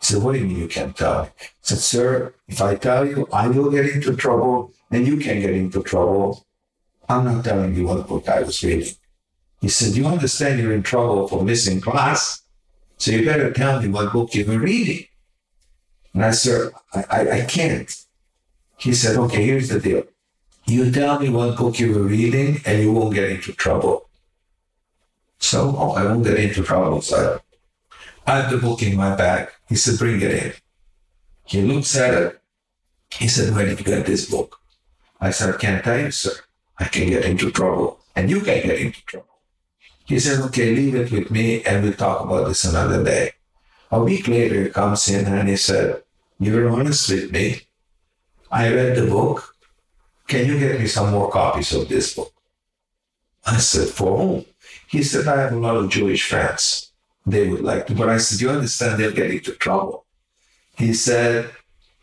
[0.00, 1.22] He said, What do you mean you can't tell?
[1.22, 5.40] I said, Sir, if I tell you, I will get into trouble and you can
[5.40, 6.46] get into trouble.
[7.08, 8.94] I'm not telling you what book I was reading.
[9.60, 12.42] He said, You understand you're in trouble for missing class?
[12.96, 15.06] So you better tell me what book you were reading.
[16.14, 17.94] And I said, I, I, I can't.
[18.78, 20.04] He said, Okay, here's the deal.
[20.66, 24.08] You tell me what book you were reading and you won't get into trouble.
[25.40, 27.00] So, oh, I won't get into trouble.
[27.02, 27.40] So
[28.26, 29.48] I have the book in my bag.
[29.70, 30.52] He said, Bring it in.
[31.46, 32.40] He looks at it.
[33.14, 34.60] He said, Where did you get this book?
[35.20, 36.32] I said, I can't tell you, sir.
[36.78, 39.26] I can get into trouble and you can get into trouble.
[40.06, 43.32] He said, okay, leave it with me and we'll talk about this another day.
[43.92, 46.02] A week later, he comes in and he said,
[46.40, 47.60] you were honest with me.
[48.50, 49.54] I read the book.
[50.26, 52.32] Can you get me some more copies of this book?
[53.46, 54.44] I said, for whom?
[54.88, 56.89] He said, I have a lot of Jewish friends.
[57.26, 57.94] They would like to.
[57.94, 60.06] But I said, you understand they'll get into trouble.
[60.76, 61.50] He said,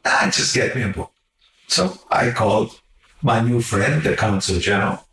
[0.06, 1.12] ah, just get me a book.
[1.68, 2.80] So I called
[3.22, 5.08] my new friend, the consul general,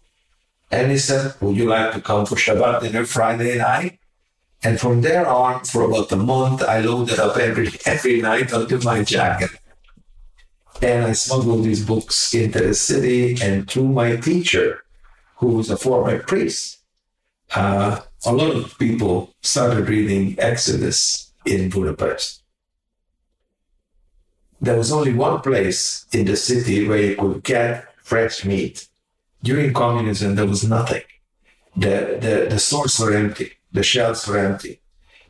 [0.70, 3.98] and he said, Would you like to come for Shabbat dinner Friday night?
[4.62, 8.80] And from there on, for about a month, I loaded up every every night onto
[8.80, 9.50] my jacket.
[10.82, 14.84] And I smuggled these books into the city, and through my teacher,
[15.36, 16.78] who was a former priest,
[17.54, 22.42] uh, a lot of people started reading Exodus in Budapest.
[24.60, 28.88] There was only one place in the city where you could get fresh meat.
[29.42, 31.02] During communism, there was nothing.
[31.76, 34.80] The, the, the stores were empty, the shelves were empty.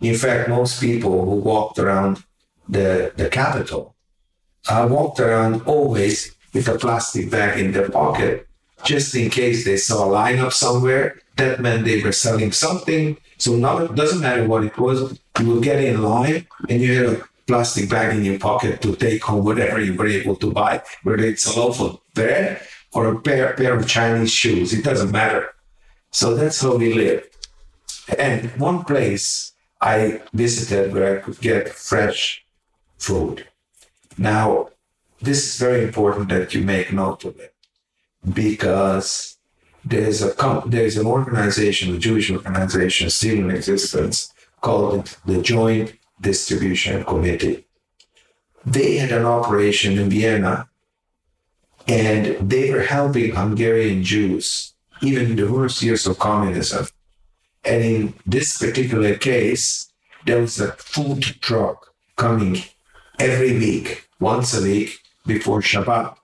[0.01, 2.23] In fact, most people who walked around
[2.69, 3.97] the, the capital
[4.69, 8.47] uh, walked around always with a plastic bag in their pocket,
[8.85, 11.21] just in case they saw a lineup somewhere.
[11.37, 13.17] That meant they were selling something.
[13.39, 16.97] So now it doesn't matter what it was, you would get in line and you
[16.97, 20.51] had a plastic bag in your pocket to take home whatever you were able to
[20.53, 22.63] buy, whether it's a loaf of bread
[22.93, 24.73] or a pair, pair of Chinese shoes.
[24.73, 25.55] It doesn't matter.
[26.11, 27.29] So that's how we live.
[28.19, 32.45] And one place I visited where I could get fresh
[32.99, 33.47] food.
[34.17, 34.69] Now,
[35.21, 37.55] this is very important that you make note of it
[38.33, 39.34] because
[39.85, 47.05] there's a there's an organization, a Jewish organization still in existence called the Joint Distribution
[47.05, 47.67] Committee.
[48.65, 50.69] They had an operation in Vienna
[51.87, 54.73] and they were helping Hungarian Jews
[55.03, 56.87] even in the worst years of communism.
[57.65, 59.93] And in this particular case,
[60.25, 62.63] there was a food truck coming
[63.19, 66.17] every week, once a week before Shabbat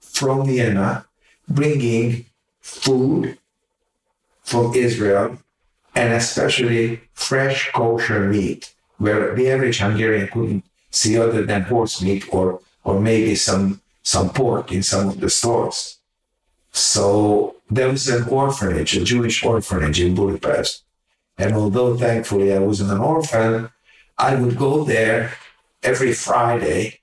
[0.00, 1.06] from Vienna,
[1.48, 2.26] bringing
[2.68, 3.38] food
[4.42, 5.38] from Israel
[5.94, 12.24] and especially fresh kosher meat, where the average Hungarian couldn't see other than horse meat
[12.32, 15.98] or, or maybe some, some pork in some of the stores.
[16.72, 20.84] So there was an orphanage, a Jewish orphanage in Budapest.
[21.36, 23.70] And although thankfully I wasn't an orphan,
[24.16, 25.32] I would go there
[25.82, 27.00] every Friday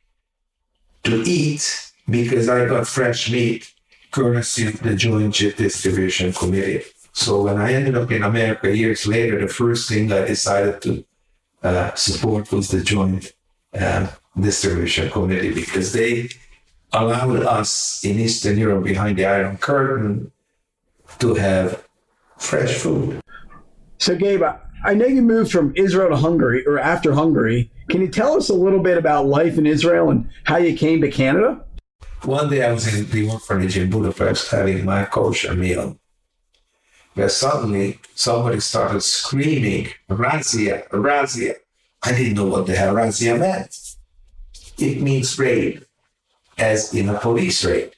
[1.03, 3.71] to eat because I got fresh meat
[4.15, 6.83] courtesy of the Joint Distribution Committee.
[7.11, 11.05] So when I ended up in America years later, the first thing I decided to
[11.61, 13.33] uh, support was the Joint
[13.77, 14.07] uh,
[14.39, 16.29] Distribution Committee because they
[16.93, 20.31] allowed us in Eastern Europe behind the Iron Curtain
[21.19, 21.83] to have
[22.37, 23.19] fresh food.
[23.97, 24.43] So, Gabe,
[24.85, 27.69] I know you moved from Israel to Hungary or after Hungary.
[27.89, 31.01] Can you tell us a little bit about life in Israel and how you came
[31.01, 31.64] to Canada?
[32.25, 35.99] One day I was in the orphanage in Budapest having my kosher meal,
[37.13, 41.53] where suddenly somebody started screaming, Razzia, Razzia.
[42.01, 43.77] I didn't know what the hell Razzia meant.
[44.79, 45.85] It means raid,
[46.57, 47.91] as in a police raid.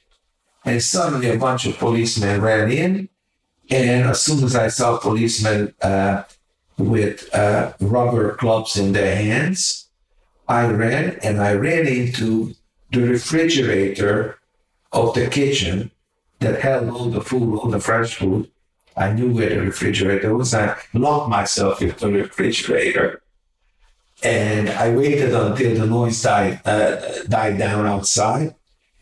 [0.62, 3.08] And suddenly a bunch of policemen ran in.
[3.70, 6.24] And as soon as I saw policemen uh,
[6.76, 9.88] with uh, rubber clubs in their hands,
[10.46, 12.54] I ran and I ran into
[12.90, 14.38] the refrigerator
[14.92, 15.90] of the kitchen
[16.40, 18.50] that held all the food, all the fresh food.
[18.96, 20.54] I knew where the refrigerator was.
[20.54, 23.22] I locked myself into the refrigerator.
[24.22, 28.54] And I waited until the noise died, uh, died down outside.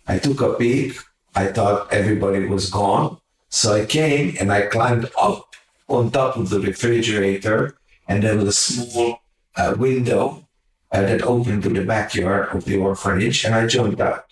[0.06, 0.98] I took a peek.
[1.34, 3.18] I thought everybody was gone.
[3.48, 5.54] So I came and I climbed up
[5.88, 7.76] on top of the refrigerator,
[8.08, 9.20] and there was a small
[9.56, 10.45] uh, window
[10.92, 14.24] uh, that opened to the backyard of the orphanage, and I jumped out.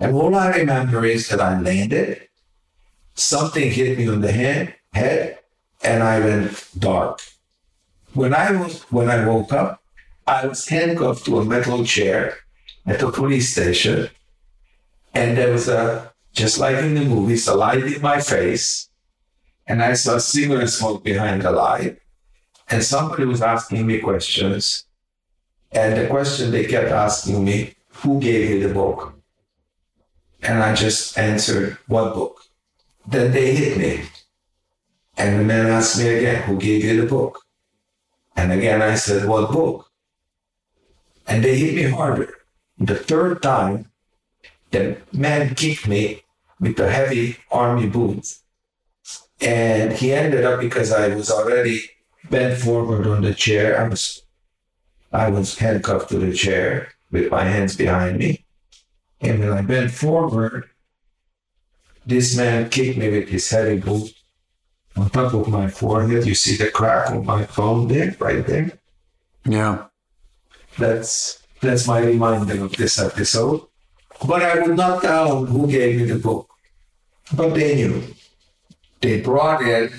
[0.00, 2.28] And all I remember is that I landed,
[3.14, 5.38] something hit me on the head, head,
[5.82, 7.20] and I went dark.
[8.12, 9.82] When I was when I woke up,
[10.26, 12.38] I was handcuffed to a metal chair
[12.86, 14.08] at the police station,
[15.14, 18.88] and there was a just like in the movies, a light in my face,
[19.66, 21.98] and I saw cigarette smoke behind the light,
[22.68, 24.85] and somebody was asking me questions,
[25.72, 29.14] and the question they kept asking me, who gave you the book?
[30.42, 32.42] And I just answered, what book?
[33.06, 34.04] Then they hit me.
[35.16, 37.42] And the man asked me again, who gave you the book?
[38.36, 39.90] And again I said, what book?
[41.26, 42.32] And they hit me harder.
[42.78, 43.90] The third time,
[44.70, 46.22] the man kicked me
[46.60, 48.34] with a heavy army boot.
[49.40, 51.82] And he ended up because I was already
[52.30, 53.80] bent forward on the chair.
[53.80, 54.22] I was
[55.12, 58.44] I was handcuffed to the chair with my hands behind me.
[59.20, 60.68] And when I bent forward,
[62.04, 64.12] this man kicked me with his heavy boot
[64.96, 66.26] on top of my forehead.
[66.26, 68.78] You see the crack on my phone there, right there?
[69.44, 69.86] Yeah.
[70.78, 73.62] That's that's my reminder of this episode.
[74.26, 76.48] But I would not tell who gave me the book.
[77.34, 78.02] But they knew.
[79.00, 79.90] They brought in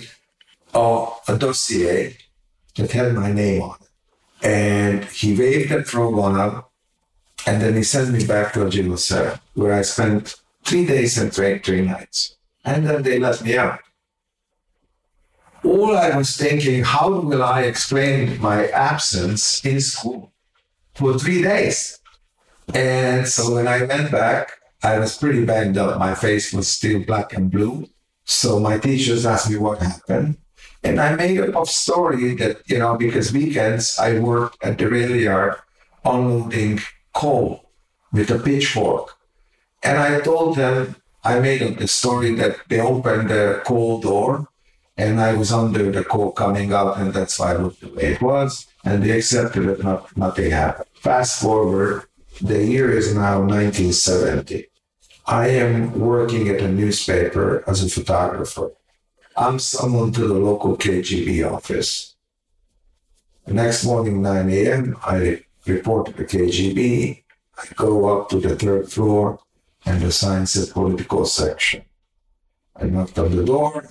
[0.74, 2.18] a, a dossier
[2.76, 3.77] that had my name on it.
[4.48, 6.72] And he waved it for a while.
[7.46, 8.96] And then he sent me back to a jail
[9.56, 12.38] where I spent three days and three, three nights.
[12.64, 13.80] And then they let me out.
[15.66, 20.32] All I was thinking, how will I explain my absence in school
[20.96, 22.00] for three days?
[22.74, 26.00] And so when I went back, I was pretty banged up.
[26.00, 27.90] My face was still black and blue.
[28.24, 30.38] So my teachers asked me what happened.
[30.88, 34.90] And I made up a story that, you know, because weekends I worked at the
[34.90, 35.56] rail yard
[36.06, 36.80] unloading
[37.14, 37.72] coal
[38.14, 39.18] with a pitchfork.
[39.84, 44.48] And I told them, I made up the story that they opened the coal door
[44.98, 48.14] and I was under the coal coming out, and that's why it looked the way
[48.14, 48.66] it was.
[48.84, 50.88] And they accepted it, not, nothing happened.
[50.96, 52.06] Fast forward,
[52.42, 54.68] the year is now 1970.
[55.28, 58.72] I am working at a newspaper as a photographer.
[59.40, 62.16] I'm summoned to the local KGB office.
[63.46, 67.24] The next morning, 9 a.m., I report to the KGB.
[67.60, 69.40] I go up to the third floor,
[69.86, 71.84] and the sign says political section.
[72.76, 73.88] I knocked on the door.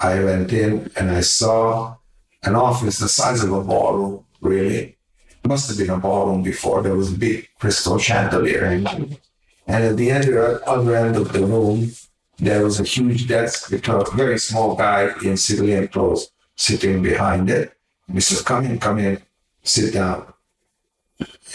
[0.00, 1.96] I went in and I saw
[2.42, 4.96] an office the size of a ballroom, really.
[5.44, 6.82] It must have been a ballroom before.
[6.82, 8.64] There was a big crystal chandelier.
[8.64, 10.34] And at the end,
[10.66, 11.90] other end of the room,
[12.38, 17.50] there was a huge desk with a very small guy in civilian clothes sitting behind
[17.50, 17.72] it.
[18.12, 19.20] He said, Come in, come in,
[19.62, 20.32] sit down.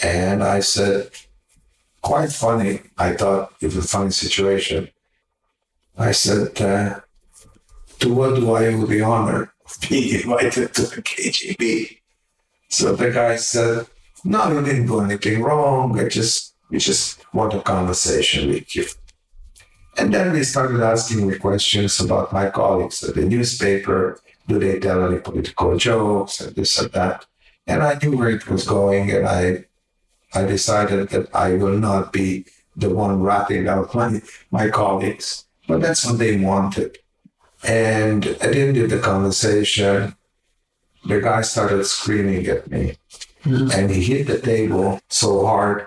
[0.02, 1.10] And I said,
[2.02, 2.82] Quite funny.
[2.98, 4.90] I thought it was a funny situation.
[5.96, 7.00] I said, uh,
[8.00, 11.98] To what do I owe the honor of being invited to the KGB?
[12.68, 13.86] So the guy said,
[14.22, 15.98] No, you didn't do anything wrong.
[15.98, 18.84] I just, we just want a conversation with you.
[19.96, 24.20] And then they started asking me questions about my colleagues at the newspaper.
[24.48, 27.26] Do they tell any political jokes and this and that?
[27.66, 29.64] And I knew where it was going, and I,
[30.34, 32.44] I decided that I will not be
[32.76, 34.20] the one ratting out my,
[34.50, 35.46] my colleagues.
[35.66, 36.98] But that's what they wanted.
[37.62, 40.14] And at the end of the conversation,
[41.06, 42.98] the guy started screaming at me.
[43.44, 43.70] Mm-hmm.
[43.78, 45.86] And he hit the table so hard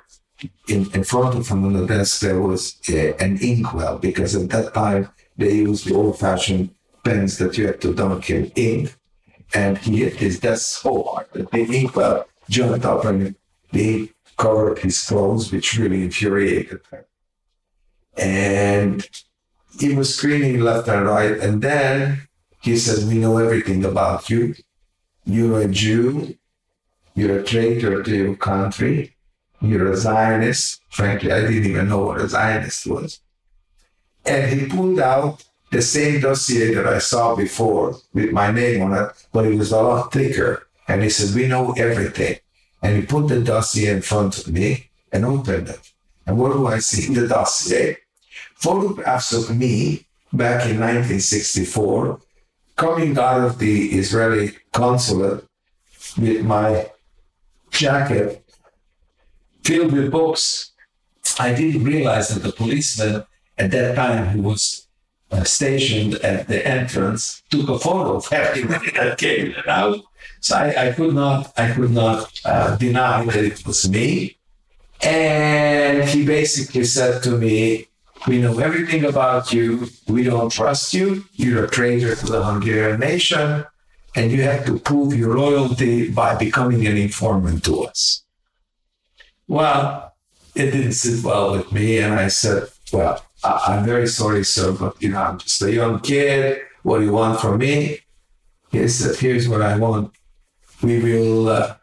[0.67, 4.49] in, in front of him on the desk there was a, an inkwell because at
[4.49, 6.69] that time they used the old-fashioned
[7.03, 8.95] pens that you had to dunk in ink,
[9.53, 13.35] and he hit his desk so hard that the inkwell jumped up and
[13.71, 17.03] he covered his clothes, which really infuriated him.
[18.17, 19.07] And
[19.79, 22.27] he was screaming left and right, and then
[22.61, 24.55] he said, "We know everything about you.
[25.25, 26.35] You're a Jew.
[27.13, 29.16] You're a traitor to your country."
[29.61, 30.81] You're a Zionist.
[30.89, 33.19] Frankly, I didn't even know what a Zionist was.
[34.25, 38.93] And he pulled out the same dossier that I saw before with my name on
[38.93, 40.67] it, but it was a lot thicker.
[40.87, 42.37] And he said, We know everything.
[42.81, 45.91] And he put the dossier in front of me and opened it.
[46.25, 47.97] And what do I see in the dossier?
[48.55, 52.19] Photographs of me back in 1964
[52.75, 55.43] coming out of the Israeli consulate
[56.17, 56.89] with my
[57.71, 58.46] jacket
[59.68, 60.72] filled with books.
[61.39, 63.26] I didn't realize that the policeman
[63.57, 64.88] at that time who was
[65.30, 69.99] uh, stationed at the entrance took a photo of everybody that came out.
[70.39, 74.38] So I, I could not, I could not uh, deny that it was me.
[75.01, 77.88] And he basically said to me,
[78.28, 79.89] "We know everything about you.
[80.07, 81.26] We don't trust you.
[81.34, 83.65] You're a traitor to the Hungarian nation,
[84.15, 88.24] and you have to prove your loyalty by becoming an informant to us."
[89.47, 90.13] Well,
[90.55, 91.99] it didn't sit well with me.
[91.99, 95.71] And I said, Well, I- am very sorry, sir, but you know, I'm just a
[95.71, 96.61] young kid.
[96.83, 97.99] What do you want from me?
[98.71, 100.13] He said, Here's what I want.
[100.83, 101.75] We will uh,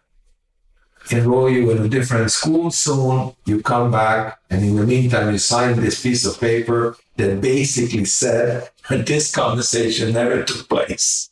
[1.10, 3.34] enroll you in a different school soon.
[3.44, 8.04] You come back, and in the meantime, you sign this piece of paper that basically
[8.04, 11.30] said that this conversation never took place.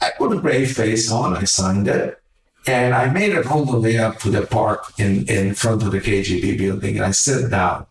[0.00, 2.20] I put a brave face on, I signed it.
[2.66, 5.92] And I made it all the way up to the park in, in front of
[5.92, 6.96] the KGB building.
[6.96, 7.86] And I sat down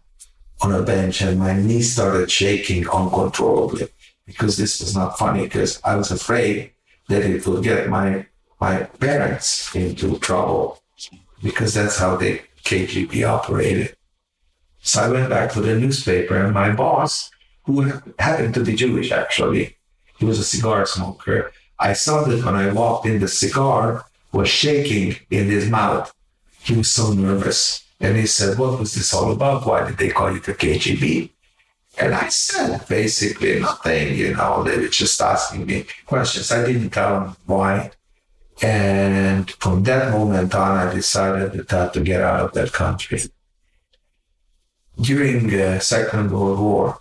[0.61, 3.87] on a bench and my knees started shaking uncontrollably
[4.25, 6.71] because this was not funny because I was afraid
[7.07, 8.25] that it would get my,
[8.59, 10.81] my parents into trouble
[11.41, 13.95] because that's how the KGB operated.
[14.81, 17.31] So I went back to the newspaper and my boss,
[17.63, 19.77] who happened to be Jewish actually,
[20.17, 21.51] he was a cigar smoker.
[21.79, 24.05] I saw that when I walked in the cigar,
[24.35, 26.13] was shaking in his mouth.
[26.59, 27.83] He was so nervous.
[27.99, 29.65] And he said, What was this all about?
[29.65, 31.29] Why did they call you the KGB?
[31.97, 36.51] And I said basically nothing, you know, they were just asking me questions.
[36.51, 37.91] I didn't tell them why.
[38.61, 42.73] And from that moment on, I decided that I had to get out of that
[42.73, 43.21] country.
[44.99, 46.97] During the Second World War,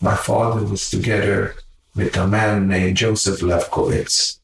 [0.00, 1.54] my father was together
[1.94, 4.38] with a man named Joseph Lefkowitz.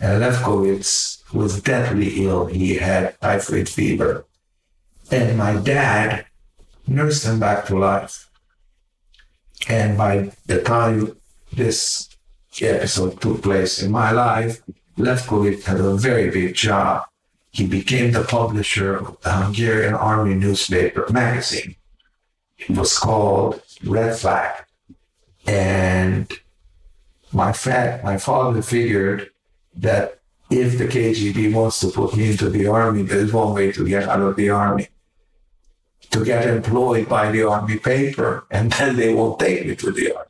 [0.00, 2.46] And Lefkowitz was deathly ill.
[2.46, 4.24] He had typhoid fever.
[5.10, 6.26] And my dad
[6.86, 8.28] nursed him back to life.
[9.68, 11.16] And by the time
[11.52, 12.08] this
[12.60, 14.62] episode took place in my life,
[14.96, 17.04] Lefkowitz had a very big job.
[17.50, 21.76] He became the publisher of the Hungarian Army newspaper magazine.
[22.58, 24.64] It was called Red Flag.
[25.46, 26.30] And
[27.32, 29.30] my, fa- my father figured
[29.76, 30.17] that
[30.50, 34.08] if the KGB wants to put me into the army, there's one way to get
[34.08, 34.88] out of the army
[36.10, 40.16] to get employed by the army paper, and then they won't take me to the
[40.16, 40.28] army.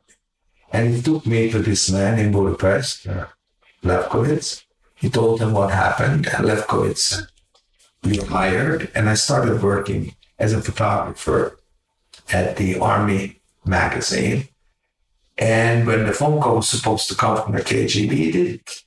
[0.72, 3.26] And he took me to this man in Budapest, uh,
[3.82, 4.64] Lefkowitz.
[4.94, 7.26] He told him what happened, and Lefkowitz
[8.02, 11.58] we hired, and I started working as a photographer
[12.30, 14.48] at the Army magazine.
[15.36, 18.82] And when the phone call was supposed to come from the KGB, it didn't.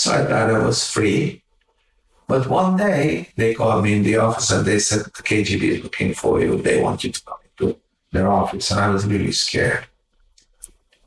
[0.00, 1.42] So I thought I was free.
[2.26, 5.82] But one day they called me in the office and they said the KGB is
[5.82, 6.56] looking for you.
[6.56, 7.76] They want you to come to
[8.10, 8.70] their office.
[8.70, 9.84] And I was really scared.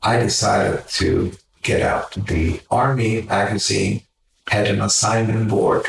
[0.00, 1.32] I decided to
[1.62, 2.12] get out.
[2.12, 4.02] The Army magazine
[4.46, 5.86] had an assignment board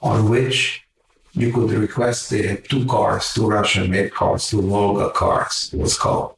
[0.00, 0.86] on which
[1.32, 5.98] you could request the two cars, two Russian made cars, two Volga cars, it was
[5.98, 6.36] called.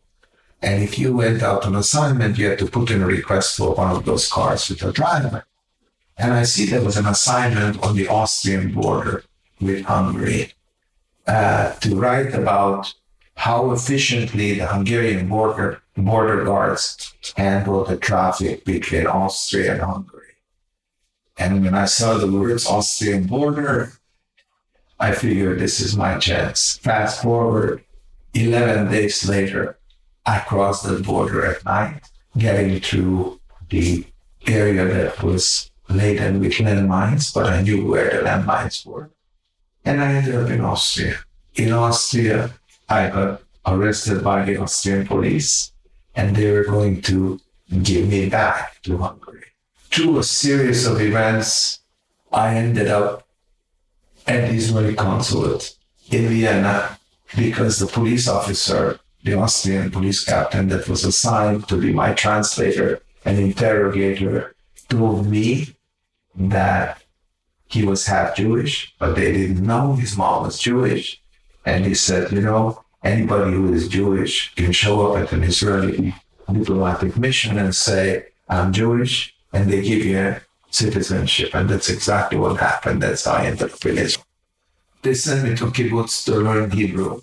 [0.62, 3.74] And if you went out on assignment, you had to put in a request for
[3.74, 5.44] one of those cars with a driver.
[6.20, 9.24] And I see there was an assignment on the Austrian border
[9.58, 10.52] with Hungary
[11.26, 12.92] uh, to write about
[13.36, 20.34] how efficiently the Hungarian border, border guards handle the traffic between Austria and Hungary.
[21.38, 23.92] And when I saw the words Austrian border,
[24.98, 26.76] I figured this is my chance.
[26.76, 27.82] Fast forward
[28.34, 29.78] 11 days later,
[30.26, 32.02] I crossed the border at night,
[32.36, 33.40] getting to
[33.70, 34.04] the
[34.46, 39.10] area that was laden with landmines, but I knew where the landmines were.
[39.84, 41.16] And I ended up in Austria.
[41.54, 42.50] In Austria,
[42.88, 45.72] I got arrested by the Austrian police,
[46.14, 47.40] and they were going to
[47.82, 49.44] give me back to Hungary.
[49.90, 51.80] Through a series of events,
[52.32, 53.26] I ended up
[54.26, 55.76] at the Israeli consulate
[56.10, 56.98] in Vienna
[57.36, 63.00] because the police officer, the Austrian police captain that was assigned to be my translator
[63.24, 64.54] and interrogator,
[64.88, 65.74] told me
[66.48, 67.02] that
[67.68, 71.20] he was half Jewish, but they didn't know his mom was Jewish.
[71.64, 76.14] And he said, you know, anybody who is Jewish can show up at an Israeli
[76.50, 80.36] diplomatic mission and say, I'm Jewish, and they give you
[80.70, 81.54] citizenship.
[81.54, 83.02] And that's exactly what happened.
[83.02, 84.24] That's how I ended up in Israel.
[85.02, 87.20] They sent me to kibbutz to learn Hebrew.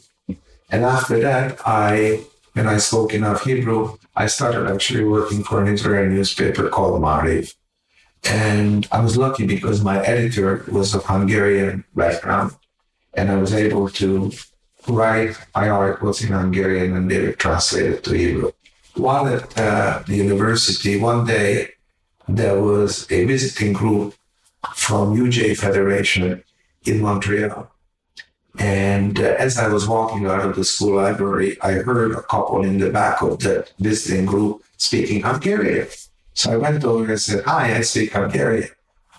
[0.70, 5.68] And after that, I, when I spoke enough Hebrew, I started actually working for an
[5.74, 7.54] Israeli newspaper called Maariv.
[8.24, 12.52] And I was lucky because my editor was of Hungarian background,
[13.14, 14.32] and I was able to
[14.88, 18.52] write my articles in Hungarian and they were translated to Hebrew.
[18.96, 21.70] While at uh, the university, one day
[22.28, 24.16] there was a visiting group
[24.76, 26.44] from UJ Federation
[26.86, 27.72] in Montreal.
[28.60, 32.64] And uh, as I was walking out of the school library, I heard a couple
[32.64, 35.88] in the back of the visiting group speaking Hungarian.
[36.38, 38.70] So I went over and said, Hi, I speak Hungarian.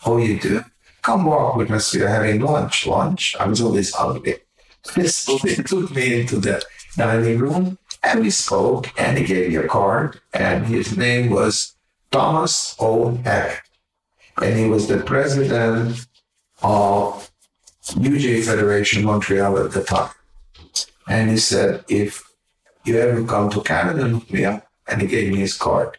[0.06, 0.62] Oh, you do?
[1.02, 1.92] Come walk with us.
[1.92, 2.86] We're having lunch.
[2.86, 3.34] Lunch?
[3.40, 4.36] I was always hungry.
[5.08, 6.64] So they took me into the
[6.96, 11.74] dining room and we spoke and he gave me a card and his name was
[12.12, 13.16] Thomas O.
[13.24, 13.68] Hecht.
[14.40, 16.06] And he was the president
[16.62, 17.30] of
[17.82, 20.14] UJ Federation Montreal at the time.
[21.08, 22.22] And he said, if
[22.84, 24.64] you ever come to Canada, look me up.
[24.86, 25.98] And he gave me his card.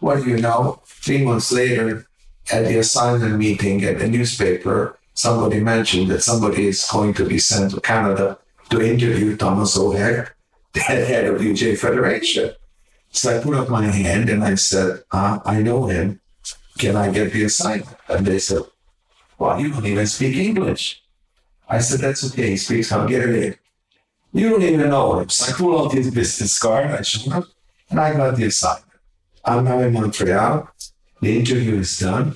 [0.00, 0.80] What do you know?
[0.86, 2.06] Three months later,
[2.52, 7.38] at the assignment meeting at the newspaper, somebody mentioned that somebody is going to be
[7.38, 8.38] sent to Canada
[8.70, 9.90] to interview Thomas O.
[9.90, 10.32] Hecht,
[10.72, 12.52] the head of UJ Federation.
[13.10, 16.20] So I put up my hand and I said, uh, I know him.
[16.78, 17.96] Can I get the assignment?
[18.08, 18.62] And they said,
[19.38, 21.02] Well, you don't even speak English.
[21.68, 22.50] I said, That's okay.
[22.50, 23.56] He speaks Hungarian.
[24.32, 25.28] You don't even know him.
[25.28, 26.90] So I pulled out his business card.
[26.90, 27.44] I showed him,
[27.90, 28.87] and I got the assignment.
[29.44, 30.68] I'm now in Montreal.
[31.20, 32.34] The interview is done.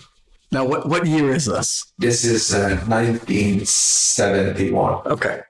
[0.50, 1.92] Now, what, what year is this?
[1.98, 5.06] This is uh, 1971.
[5.06, 5.40] Okay.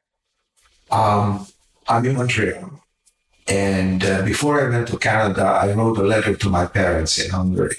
[0.90, 1.46] Um,
[1.88, 2.80] I'm in Montreal.
[3.48, 7.30] And uh, before I went to Canada, I wrote a letter to my parents in
[7.30, 7.76] Hungary.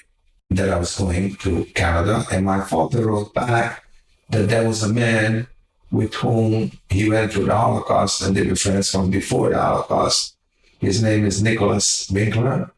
[0.49, 2.26] that I was going to Canada.
[2.32, 3.84] And my father wrote back
[4.30, 5.47] that there was a man
[5.91, 10.36] with whom he went through the Holocaust and they were friends from before the Holocaust.
[10.80, 12.71] His name is Nicholas Winkler,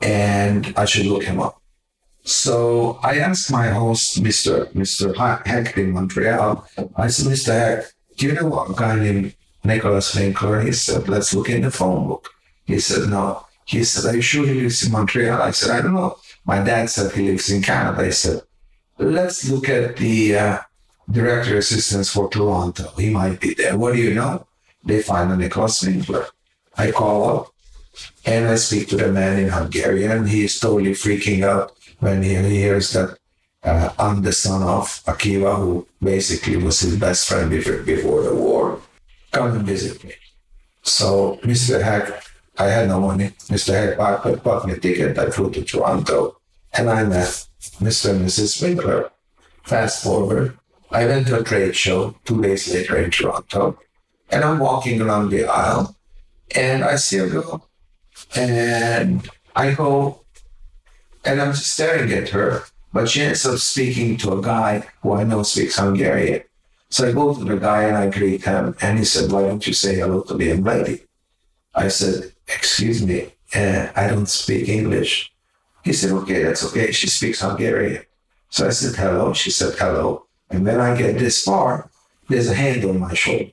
[0.00, 1.60] and I should look him up.
[2.22, 4.70] So I asked my host, Mr.
[4.72, 5.14] Mr.
[5.46, 7.52] Hecht in Montreal, I said, Mr.
[7.52, 9.34] Hecht, do you know a guy named
[9.64, 10.60] Nicholas Winkler?
[10.60, 12.28] He said, let's look in the phone book.
[12.64, 13.46] He said, no.
[13.64, 15.40] He said, are you sure he lives in Montreal?
[15.40, 16.18] I said, I don't know.
[16.44, 18.04] My dad said he lives in Canada.
[18.04, 18.42] He said,
[18.98, 20.58] let's look at the uh,
[21.10, 22.92] director assistants for Toronto.
[22.96, 23.76] He might be there.
[23.76, 24.46] What do you know?
[24.84, 26.26] They find a Nicholas Winkler.
[26.76, 27.54] I call up
[28.24, 30.26] and I speak to the man in Hungarian.
[30.26, 33.18] He is totally freaking out when he hears that
[33.62, 38.34] uh, I'm the son of Akiva, who basically was his best friend before, before the
[38.34, 38.80] war.
[39.32, 40.14] Come and visit me.
[40.82, 41.82] So Mr.
[41.82, 42.28] Hecht,
[42.58, 43.32] I had no money.
[43.48, 43.74] Mr.
[43.74, 45.18] Hecht bought, bought me a ticket.
[45.18, 46.40] I flew to Toronto
[46.72, 47.46] and I met
[47.80, 48.10] Mr.
[48.10, 48.62] and Mrs.
[48.62, 49.10] Winkler.
[49.64, 50.58] Fast forward,
[50.90, 53.78] I went to a trade show two days later in Toronto,
[54.30, 55.96] and I'm walking along the aisle,
[56.54, 57.68] and I see a girl,
[58.34, 60.20] and I go,
[61.24, 65.12] and I'm just staring at her, but she ends up speaking to a guy who
[65.12, 66.42] I know speaks Hungarian.
[66.88, 69.66] So I go to the guy and I greet him, and he said, "Why don't
[69.66, 71.02] you say hello to the young lady?"
[71.74, 75.32] I said, "Excuse me, uh, I don't speak English."
[75.84, 76.90] He said, "Okay, that's okay.
[76.92, 78.04] She speaks Hungarian."
[78.48, 81.90] So I said, "Hello." She said, "Hello." And when I get this far,
[82.28, 83.52] there's a hand on my shoulder.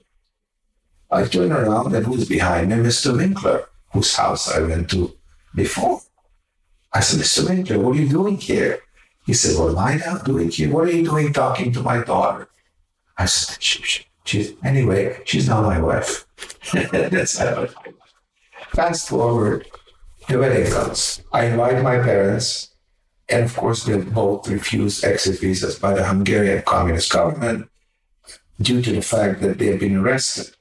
[1.11, 2.77] I turn around and who's behind me?
[2.77, 3.15] Mr.
[3.15, 5.17] Winkler, whose house I went to
[5.55, 6.01] before.
[6.93, 7.47] I said, Mr.
[7.47, 8.79] Winkler, what are you doing here?
[9.25, 10.71] He said, am I now doing here?
[10.71, 12.47] What are you doing talking to my daughter?
[13.17, 16.25] I said, she, she, she's, anyway, she's not my wife.
[16.91, 17.41] That's
[18.69, 19.67] Fast forward,
[20.27, 21.21] the wedding comes.
[21.33, 22.75] I invite my parents,
[23.29, 27.69] and of course, they both refused exit visas by the Hungarian communist government
[28.61, 30.56] due to the fact that they had been arrested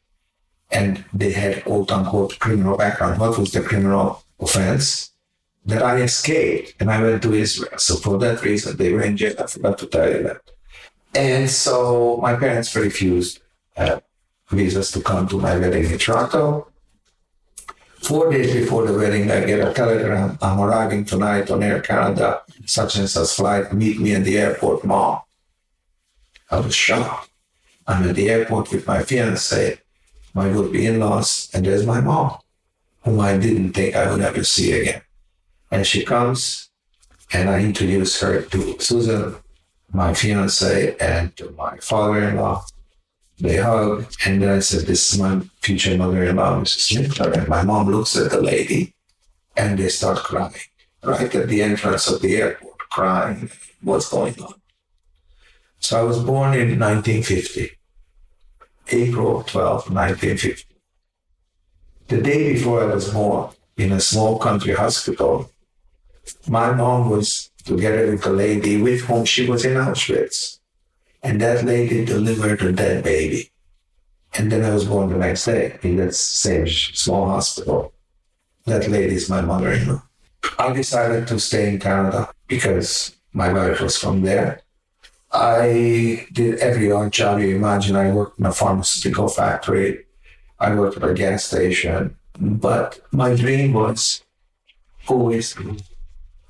[0.71, 3.21] and they had quote unquote criminal background.
[3.21, 5.11] What was the criminal offense?
[5.65, 7.79] That I escaped and I went to Israel.
[7.79, 9.35] So for that reason, they were in jail.
[9.39, 10.43] I forgot to tell you that.
[11.15, 13.41] And so my parents refused
[13.77, 13.99] uh,
[14.51, 16.69] visas to come to my wedding in Toronto.
[18.03, 20.39] Four days before the wedding, I get a telegram.
[20.41, 23.73] I'm arriving tonight on Air Canada, such and such flight.
[23.73, 25.23] Meet me at the airport, mom.
[26.51, 27.31] I was shocked.
[27.87, 29.81] I'm at the airport with my fiance,
[30.37, 32.37] my would-be in-laws, and there's my mom,
[33.03, 35.01] whom I didn't think I would ever see again.
[35.71, 36.69] And she comes,
[37.33, 39.37] and I introduce her to Susan,
[39.95, 42.67] my fiance, and to my father-in-law.
[43.39, 46.99] They hug, and then I said, This is my future mother in law, Mrs.
[46.99, 47.33] Winkler.
[47.33, 48.95] And my mom looks at the lady,
[49.57, 50.69] and they start crying
[51.03, 54.55] right at the entrance of the airport, crying, What's going on?
[55.81, 57.76] So I was born in 1950,
[58.89, 60.65] April 12, 1950.
[62.09, 65.51] The day before I was born, in a small country hospital,
[66.49, 70.61] my mom was together with a lady with whom she was in Auschwitz.
[71.23, 73.51] And that lady delivered a dead baby.
[74.35, 77.93] And then I was born the next day in that same small hospital.
[78.67, 80.03] That lady is my mother in law.
[80.59, 84.61] I decided to stay in Canada because my wife was from there.
[85.37, 87.97] I did every odd job you imagine.
[87.97, 90.07] I worked in a pharmaceutical factory.
[90.59, 92.17] I worked at a gas station.
[92.39, 94.23] But my dream was
[95.07, 95.77] always to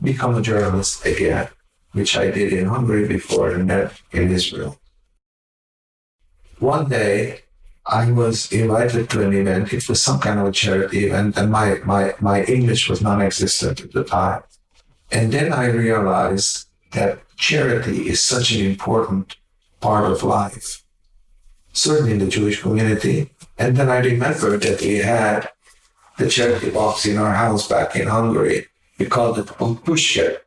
[0.00, 1.48] become a journalist again
[1.96, 4.78] which I did in Hungary before and then in Israel.
[6.58, 7.40] One day,
[7.86, 9.72] I was invited to an event.
[9.72, 13.22] It was some kind of a charity event, and my, my, my English was non
[13.22, 14.42] existent at the time.
[15.10, 16.65] And then I realized
[16.96, 19.36] that charity is such an important
[19.80, 20.82] part of life,
[21.72, 23.30] certainly in the Jewish community.
[23.58, 25.48] And then I remembered that we had
[26.18, 28.66] the charity box in our house back in Hungary.
[28.98, 30.38] We called it Pushke.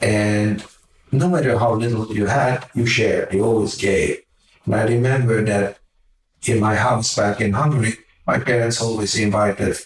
[0.00, 0.64] And
[1.12, 4.22] no matter how little you had, you shared, you always gave.
[4.64, 5.78] And I remember that
[6.44, 7.94] in my house back in Hungary,
[8.26, 9.76] my parents always invited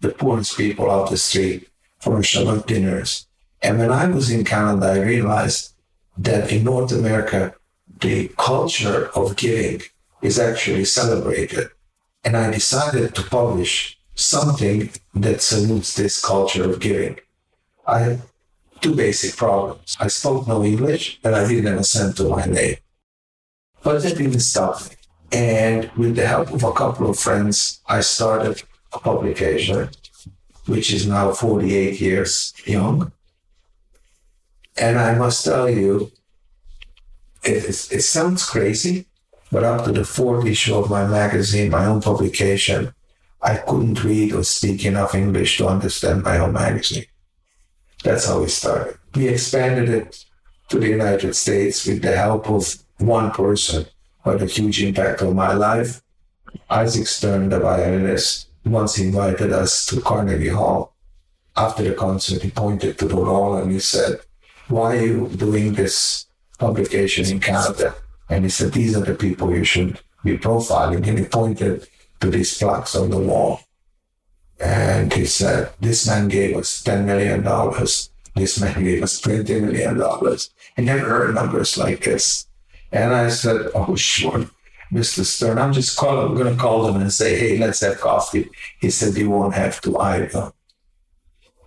[0.00, 1.68] the poorest people out the street
[2.00, 3.27] for Shabbat dinners.
[3.62, 5.72] And when I was in Canada, I realized
[6.16, 7.54] that in North America,
[8.00, 9.82] the culture of giving
[10.22, 11.68] is actually celebrated.
[12.24, 17.18] And I decided to publish something that salutes this culture of giving.
[17.86, 18.22] I had
[18.80, 19.96] two basic problems.
[20.00, 22.76] I spoke no English and I didn't have a cent to my name.
[23.82, 24.96] But that didn't stop me.
[25.30, 29.90] And with the help of a couple of friends, I started a publication,
[30.66, 33.12] which is now 48 years young.
[34.80, 36.12] And I must tell you,
[37.42, 39.06] it, it sounds crazy,
[39.50, 42.94] but up to the fourth issue of my magazine, my own publication,
[43.42, 47.06] I couldn't read or speak enough English to understand my own magazine.
[48.04, 48.98] That's how we started.
[49.14, 50.24] We expanded it
[50.68, 53.86] to the United States with the help of one person
[54.22, 56.02] who had a huge impact on my life.
[56.70, 60.94] Isaac Stern, the violinist, once invited us to Carnegie Hall.
[61.56, 64.20] After the concert, he pointed to the wall and he said,
[64.68, 66.26] Why are you doing this
[66.58, 67.94] publication in Canada?
[68.28, 71.06] And he said, These are the people you should be profiling.
[71.08, 71.88] And he pointed
[72.20, 73.60] to these plaques on the wall.
[74.60, 77.42] And he said, This man gave us $10 million.
[78.34, 80.02] This man gave us $20 million.
[80.76, 82.46] I never heard numbers like this.
[82.92, 84.46] And I said, Oh, sure,
[84.92, 85.24] Mr.
[85.24, 88.50] Stern, I'm just call, I'm going to call them and say, Hey, let's have coffee.
[88.80, 90.52] He said, You won't have to either.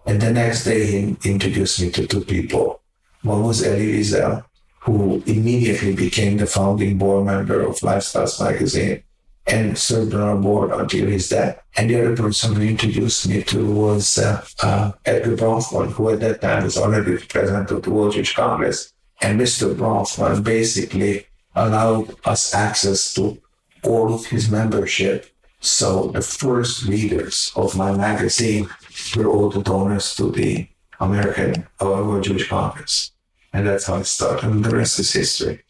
[0.06, 2.81] And the next day, he introduced me to two people.
[3.24, 4.44] Was Elie Wiesel,
[4.82, 9.04] who immediately became the founding board member of Lifestyles magazine
[9.48, 11.62] and served on our board until his death.
[11.78, 16.20] And the other person who introduced me to was uh, uh, Edgar Bronfman, who at
[16.22, 18.94] that time was already the president of the World Jewish Congress.
[19.22, 19.76] And Mr.
[19.76, 23.40] Bronfman basically allowed us access to
[23.84, 25.28] all of his membership.
[25.60, 28.70] So the first readers of my magazine
[29.16, 30.68] were all the donors to the
[31.02, 33.12] American World Jewish Congress.
[33.52, 34.50] And that's how it started.
[34.50, 35.64] And the rest is history.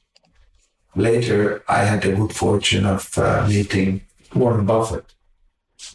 [0.96, 4.02] Later, I had the good fortune of uh, meeting
[4.36, 5.06] Warren Buffett.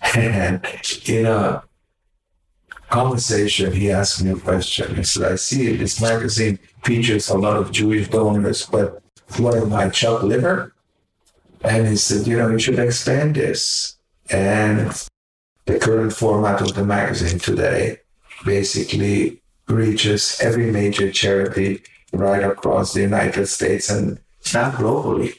[0.16, 0.66] And
[1.06, 1.62] in a
[2.88, 4.96] conversation, he asked me a question.
[4.96, 9.02] He said, I see this magazine features a lot of Jewish donors, but
[9.36, 10.74] what am I, Chuck Liver?
[11.62, 13.96] And he said, you know, you should expand this.
[14.30, 14.90] And
[15.66, 18.00] the current format of the magazine today
[18.44, 21.82] basically reaches every major charity
[22.12, 24.18] right across the United States and
[24.54, 25.34] not globally.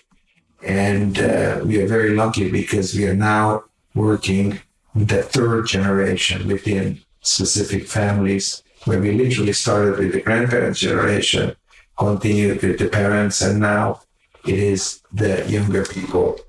[0.64, 3.64] And uh, we are very lucky because we are now
[3.95, 4.60] working
[4.95, 11.56] the third generation within specific families, where we literally started with the grandparents' generation,
[11.98, 14.02] continued with the parents, and now
[14.45, 16.39] it is the younger people.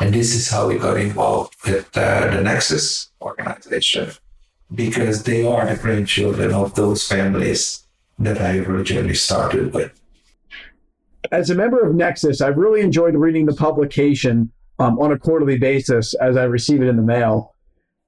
[0.00, 4.10] And this is how we got involved with uh, the Nexus organization,
[4.74, 7.86] because they are the grandchildren of those families
[8.18, 10.00] that I originally started with
[11.32, 15.58] as a member of Nexus, I've really enjoyed reading the publication um, on a quarterly
[15.58, 17.54] basis as I receive it in the mail.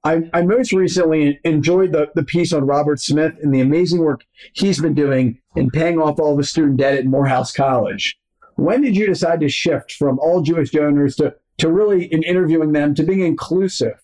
[0.03, 4.23] I, I most recently enjoyed the, the piece on Robert Smith and the amazing work
[4.53, 8.17] he's been doing in paying off all the student debt at Morehouse College.
[8.55, 12.71] When did you decide to shift from all Jewish donors to, to really in interviewing
[12.71, 14.01] them to being inclusive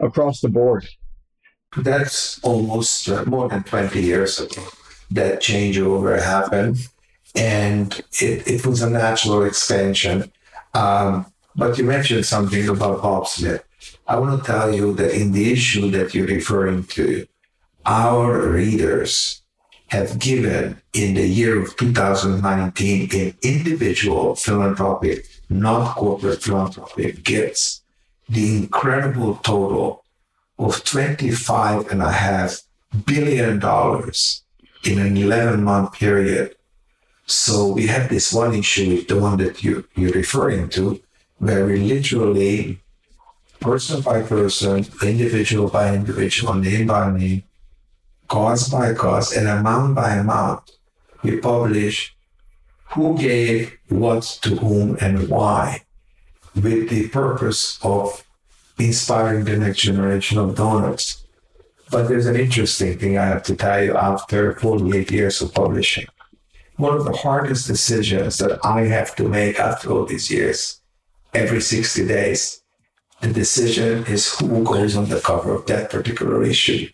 [0.00, 0.86] across the board?
[1.76, 4.62] That's almost more than 20 years ago
[5.10, 6.88] that changeover happened
[7.34, 10.30] and it, it was a natural expansion.
[10.74, 13.64] Um, but you mentioned something about Bob Smith.
[14.06, 17.26] I want to tell you that in the issue that you're referring to,
[17.86, 19.42] our readers
[19.88, 27.82] have given in the year of 2019 in individual philanthropic, not corporate philanthropic gifts,
[28.28, 30.04] the incredible total
[30.60, 32.62] of $25.5
[33.06, 33.56] billion
[34.84, 36.54] in an 11 month period.
[37.24, 41.00] So we have this one issue, the one that you, you're referring to,
[41.38, 42.78] where we literally,
[43.58, 47.44] person by person, individual by individual, name by name,
[48.28, 50.72] cause by cause, and amount by amount,
[51.22, 52.14] we publish
[52.90, 55.84] who gave what to whom and why,
[56.54, 58.24] with the purpose of
[58.86, 61.24] inspiring the next generation of donors.
[61.90, 66.06] But there's an interesting thing I have to tell you after 48 years of publishing
[66.80, 70.80] one of the hardest decisions that I have to make after all these years,
[71.34, 72.62] every 60 days.
[73.20, 76.88] The decision is who goes on the cover of that particular issue.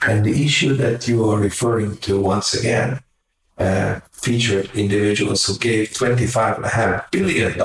[0.00, 3.00] And the issue that you are referring to, once again,
[3.58, 7.60] uh, featured individuals who gave $25.5 billion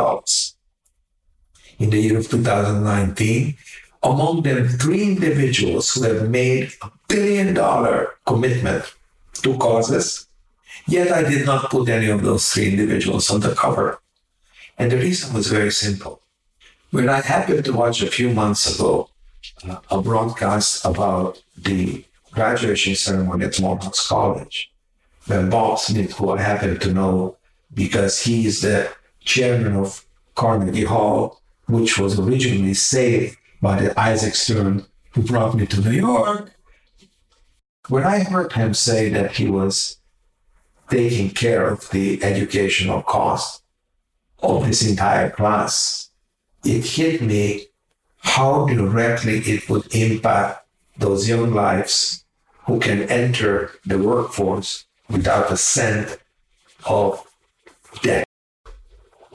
[1.80, 3.58] in the year of 2019.
[4.04, 8.94] Among them, three individuals who have made a billion dollar commitment
[9.42, 10.28] to causes
[10.88, 14.00] Yet I did not put any of those three individuals on the cover.
[14.78, 16.22] And the reason was very simple.
[16.92, 19.10] When I happened to watch a few months ago
[19.68, 24.72] uh, a broadcast about the graduation ceremony at Morehouse College,
[25.26, 27.36] when Bob Smith, who I happen to know
[27.74, 30.06] because he is the chairman of
[30.36, 35.92] Carnegie Hall, which was originally saved by the Isaac Stern who brought me to New
[35.92, 36.52] York.
[37.90, 39.98] When I heard him say that he was
[40.90, 43.64] taking care of the educational cost
[44.40, 46.10] of this entire class,
[46.64, 47.68] it hit me
[48.20, 50.66] how directly it would impact
[50.98, 52.26] those young lives
[52.66, 56.18] who can enter the workforce without a cent
[56.86, 57.26] of
[58.02, 58.28] debt.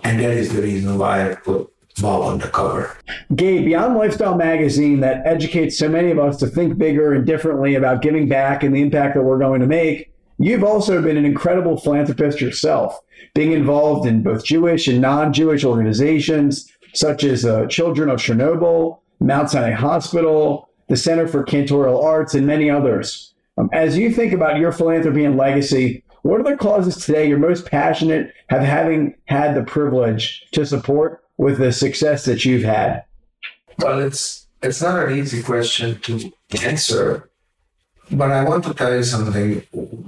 [0.04, 1.72] And that is the reason why I put
[2.02, 2.96] Bob on the cover.
[3.34, 7.74] Gabe, beyond Lifestyle Magazine that educates so many of us to think bigger and differently
[7.76, 11.24] about giving back and the impact that we're going to make, you've also been an
[11.24, 12.98] incredible philanthropist yourself,
[13.34, 18.98] being involved in both Jewish and non Jewish organizations such as uh, Children of Chernobyl,
[19.20, 23.32] Mount Sinai Hospital, the Center for Cantorial Arts, and many others.
[23.56, 27.38] Um, as you think about your philanthropy and legacy, what are the causes today you're
[27.38, 33.04] most passionate have having had the privilege to support with the success that you've had?
[33.78, 36.32] Well, it's it's not an easy question to
[36.62, 37.28] answer,
[38.10, 39.48] but I want to tell you something.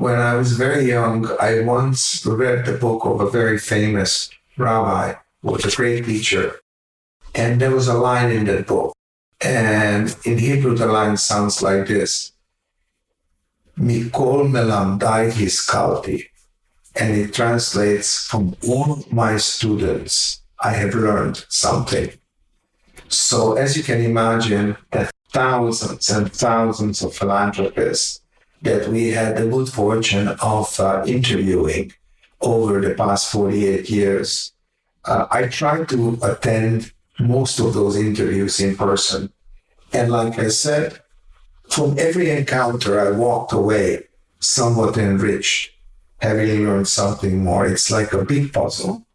[0.05, 5.15] When I was very young, I once read the book of a very famous rabbi,
[5.43, 6.61] who was a great teacher,
[7.35, 8.95] and there was a line in that book,
[9.41, 12.13] and in Hebrew the line sounds like this:
[13.77, 16.19] "Mikol melamdai hiskalti,"
[16.95, 22.11] and it translates from all my students I have learned something.
[23.09, 28.21] So, as you can imagine, the thousands and thousands of philanthropists
[28.63, 31.93] that we had the good fortune of uh, interviewing
[32.41, 34.53] over the past 48 years,
[35.05, 39.33] uh, I tried to attend most of those interviews in person.
[39.93, 41.01] And like I said,
[41.69, 44.05] from every encounter, I walked away
[44.41, 45.71] somewhat enriched,
[46.21, 47.67] having learned something more.
[47.67, 49.07] It's like a big puzzle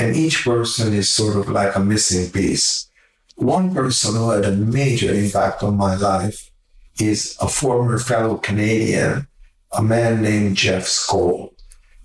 [0.00, 2.88] and each person is sort of like a missing piece.
[3.36, 6.50] One person who had a major impact on my life
[6.98, 9.28] is a former fellow Canadian,
[9.72, 11.52] a man named Jeff Skoll.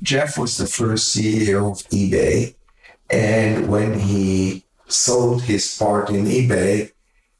[0.01, 2.55] Jeff was the first CEO of eBay.
[3.09, 6.91] And when he sold his part in eBay,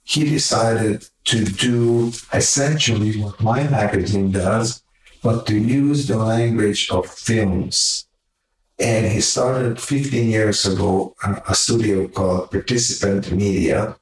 [0.04, 4.84] he decided to do essentially what my magazine does,
[5.22, 8.05] but to use the language of films
[8.80, 11.16] and he started 15 years ago
[11.48, 13.96] a studio called Participant Media.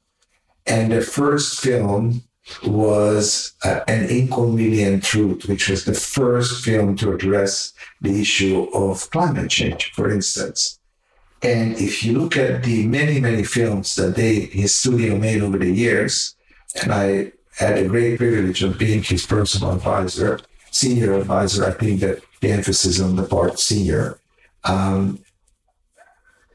[0.66, 2.22] And the first film
[2.66, 9.08] was uh, An Inconvenient Truth, which was the first film to address the issue of
[9.10, 10.78] climate change, for instance.
[11.42, 15.58] And if you look at the many, many films that they, his studio made over
[15.58, 16.34] the years,
[16.82, 22.00] and I had a great privilege of being his personal advisor, senior advisor, I think
[22.00, 24.18] that the emphasis on the part senior
[24.64, 25.18] um,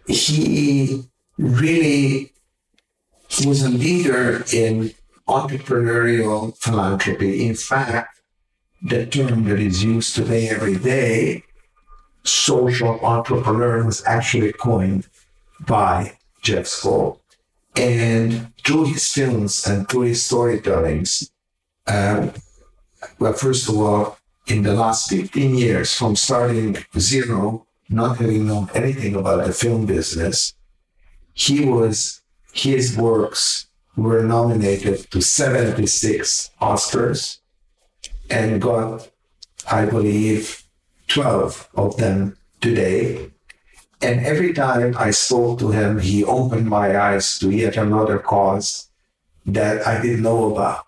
[0.07, 1.03] he
[1.37, 2.31] really
[3.45, 4.91] was a leader in
[5.27, 7.45] entrepreneurial philanthropy.
[7.45, 8.21] In fact,
[8.81, 11.43] the term that is used today every day,
[12.23, 15.07] social entrepreneur, was actually coined
[15.67, 17.19] by Jeff Skoll.
[17.75, 21.29] And through his films and through his storytellings,
[21.87, 22.33] um,
[23.19, 28.69] well, first of all, in the last 15 years, from starting zero not having known
[28.73, 30.53] anything about the film business,
[31.33, 32.21] he was
[32.53, 37.39] his works were nominated to 76 Oscars
[38.29, 39.09] and got,
[39.69, 40.63] I believe,
[41.07, 43.31] 12 of them today.
[44.01, 48.89] And every time I spoke to him, he opened my eyes to yet another cause
[49.45, 50.85] that I didn't know about.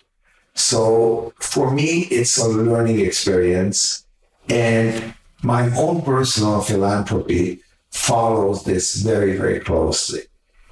[0.53, 4.05] So for me, it's a learning experience.
[4.49, 5.13] And
[5.43, 10.21] my own personal philanthropy follows this very, very closely.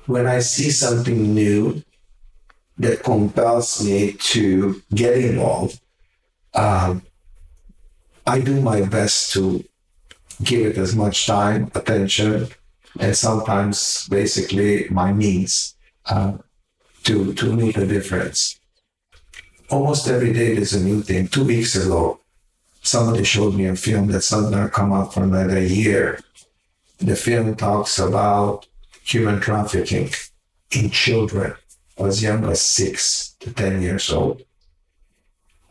[0.05, 1.83] When I see something new
[2.77, 5.79] that compels me to get involved,
[6.53, 7.03] um,
[8.25, 9.63] I do my best to
[10.43, 12.47] give it as much time, attention,
[12.99, 16.33] and sometimes basically my means uh,
[17.03, 18.59] to, to make a difference.
[19.69, 21.27] Almost every day there's a new thing.
[21.27, 22.19] Two weeks ago,
[22.89, 26.19] somebody showed me a film that's not come out for another year.
[26.97, 28.67] The film talks about
[29.03, 30.09] human trafficking
[30.71, 31.53] in children
[31.97, 34.41] as young as six to 10 years old.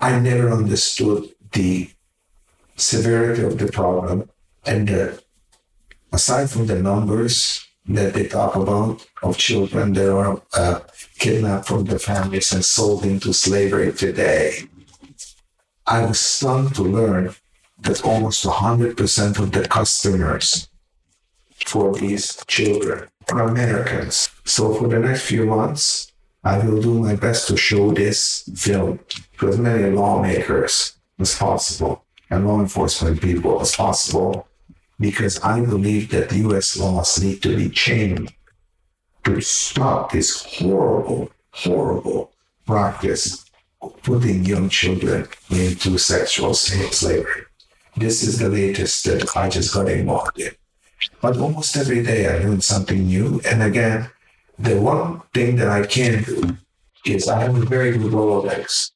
[0.00, 1.90] I never understood the
[2.76, 4.30] severity of the problem
[4.64, 5.22] and the,
[6.12, 10.80] aside from the numbers that they talk about of children that are uh,
[11.18, 14.68] kidnapped from their families and sold into slavery today,
[15.90, 17.34] I was stunned to learn
[17.80, 20.68] that almost 100% of the customers
[21.64, 24.28] for these children are Americans.
[24.44, 26.12] So for the next few months,
[26.44, 29.00] I will do my best to show this film
[29.38, 34.46] to as many lawmakers as possible and law enforcement people as possible
[35.00, 38.34] because I believe that US laws need to be changed
[39.24, 42.32] to stop this horrible, horrible
[42.66, 43.47] practice
[44.02, 47.42] putting young children into sexual slavery.
[47.96, 50.52] This is the latest that I just got involved in.
[51.20, 53.40] But almost every day I learn something new.
[53.44, 54.10] And again,
[54.58, 56.56] the one thing that I can do
[57.06, 58.92] is I have a very good Rolodex.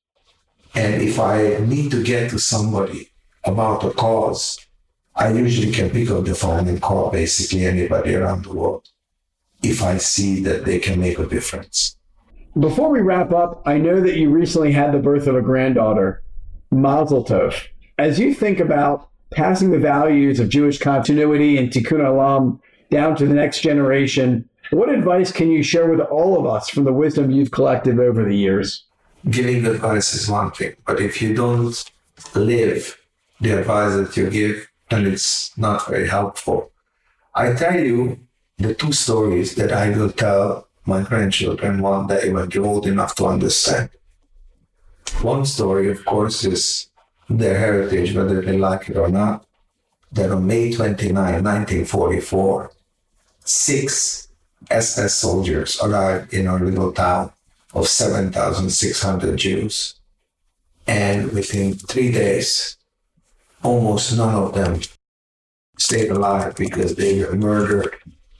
[0.74, 3.10] And if I need to get to somebody
[3.44, 4.58] about a cause,
[5.14, 8.88] I usually can pick up the phone and call basically anybody around the world
[9.62, 11.96] if I see that they can make a difference.
[12.58, 16.22] Before we wrap up, I know that you recently had the birth of a granddaughter,
[16.70, 17.68] Mazel Tov.
[17.98, 23.26] As you think about passing the values of Jewish continuity and Tikkun Olam down to
[23.26, 27.30] the next generation, what advice can you share with all of us from the wisdom
[27.30, 28.84] you've collected over the years?
[29.30, 31.90] Giving advice is one thing, but if you don't
[32.34, 32.98] live
[33.40, 36.70] the advice that you give, then it's not very helpful.
[37.34, 38.20] I tell you
[38.58, 43.14] the two stories that I will tell my grandchildren one day when they're old enough
[43.16, 43.90] to understand.
[45.20, 46.90] One story, of course, is
[47.28, 49.46] their heritage, whether they like it or not.
[50.10, 52.70] That on May 29, 1944,
[53.44, 54.28] six
[54.70, 57.32] SS soldiers arrived in our little town
[57.74, 59.94] of 7,600 Jews.
[60.86, 62.76] And within three days,
[63.62, 64.80] almost none of them
[65.78, 67.96] stayed alive because they were murdered,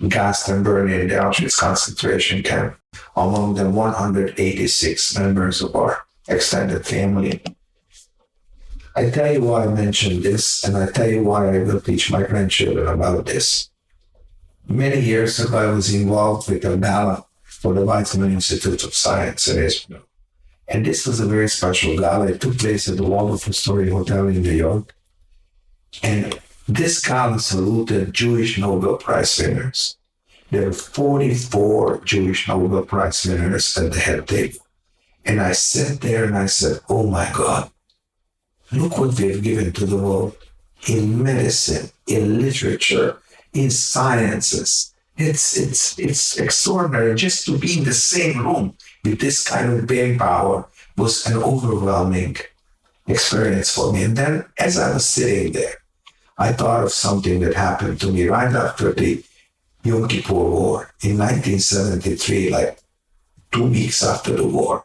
[0.08, 2.76] burned in the Auschwitz concentration camp.
[3.16, 7.42] Among the 186 members of our extended family.
[8.94, 12.10] I tell you why I mentioned this, and I tell you why I will teach
[12.10, 13.70] my grandchildren about this.
[14.68, 19.48] Many years ago, I was involved with a gala for the Weizmann Institute of Science
[19.48, 20.02] in Israel.
[20.68, 22.26] And this was a very special gala.
[22.26, 24.94] It took place at the Waldorf Astoria Hotel in New York.
[26.02, 26.38] And
[26.68, 29.96] this gala saluted Jewish Nobel Prize winners.
[30.50, 34.58] There were 44 Jewish Nobel Prize winners at the head table.
[35.24, 37.70] And I sat there and I said, Oh my God,
[38.70, 40.36] look what they've given to the world
[40.88, 43.18] in medicine, in literature,
[43.52, 44.94] in sciences.
[45.16, 49.86] It's, it's, it's extraordinary just to be in the same room with this kind of
[49.86, 52.36] brain power was an overwhelming
[53.06, 54.04] experience for me.
[54.04, 55.81] And then as I was sitting there,
[56.38, 59.22] I thought of something that happened to me right after the
[59.84, 62.78] Yom Kippur War in 1973, like
[63.50, 64.84] two weeks after the war.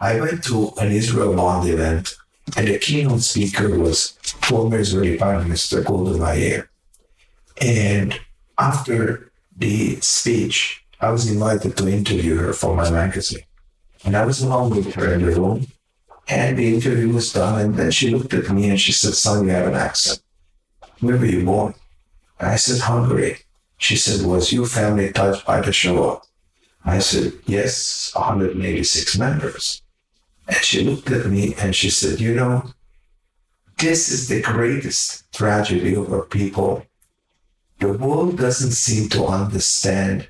[0.00, 2.14] I went to an Israel Bond event,
[2.56, 6.70] and the keynote speaker was former Israeli Prime Minister Golda Meir.
[7.60, 8.18] And
[8.58, 13.44] after the speech, I was invited to interview her for my magazine.
[14.04, 15.66] And I was alone with her in the room.
[16.28, 17.60] And the interview was done.
[17.60, 20.22] And then she looked at me and she said, Son, you have an accent.
[21.00, 21.74] Where were you born?
[22.38, 23.38] I said, Hungary.
[23.78, 26.20] She said, Was your family touched by the Shoah?
[26.84, 29.82] I said, Yes, 186 members.
[30.46, 32.72] And she looked at me and she said, You know,
[33.78, 36.84] this is the greatest tragedy of our people.
[37.78, 40.28] The world doesn't seem to understand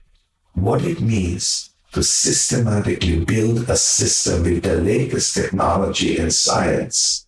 [0.54, 7.26] what it means to systematically build a system with the latest technology and science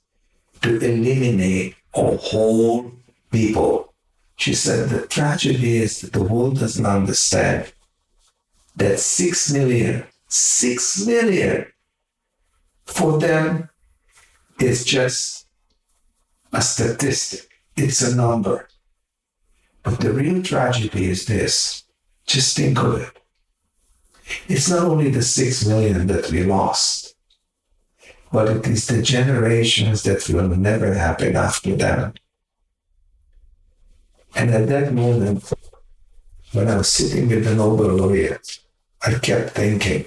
[0.60, 2.92] to eliminate a whole
[3.32, 3.94] people.
[4.36, 7.72] She said the tragedy is that the world doesn't understand
[8.76, 11.66] that six million, six million
[12.86, 13.68] for them
[14.60, 15.46] is just
[16.52, 17.48] a statistic.
[17.76, 18.68] It's a number.
[19.82, 21.84] But the real tragedy is this.
[22.26, 23.18] Just think of it.
[24.48, 27.14] It's not only the six million that we lost,
[28.32, 32.14] but it is the generations that will never happen after them.
[34.34, 35.52] And at that moment,
[36.52, 38.58] when I was sitting with the Nobel laureate,
[39.02, 40.06] I kept thinking,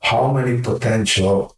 [0.00, 1.56] how many potential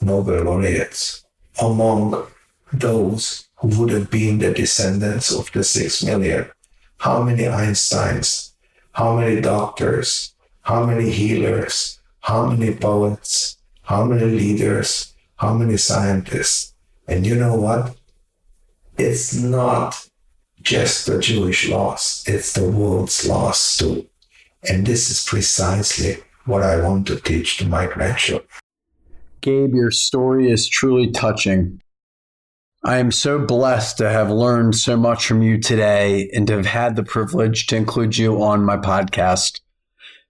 [0.00, 1.24] Nobel laureates
[1.60, 2.26] among
[2.72, 6.50] those who would have been the descendants of the six million?
[6.98, 8.52] How many Einsteins?
[8.92, 10.34] How many doctors?
[10.62, 12.00] How many healers?
[12.20, 13.56] How many poets?
[13.82, 15.14] How many leaders?
[15.36, 16.74] How many scientists?
[17.06, 17.96] And you know what?
[18.98, 20.07] It's not
[20.68, 24.06] just the Jewish loss, it's the world's loss too.
[24.68, 28.46] And this is precisely what I want to teach to my grandchildren.
[29.40, 31.80] Gabe, your story is truly touching.
[32.84, 36.66] I am so blessed to have learned so much from you today and to have
[36.66, 39.60] had the privilege to include you on my podcast.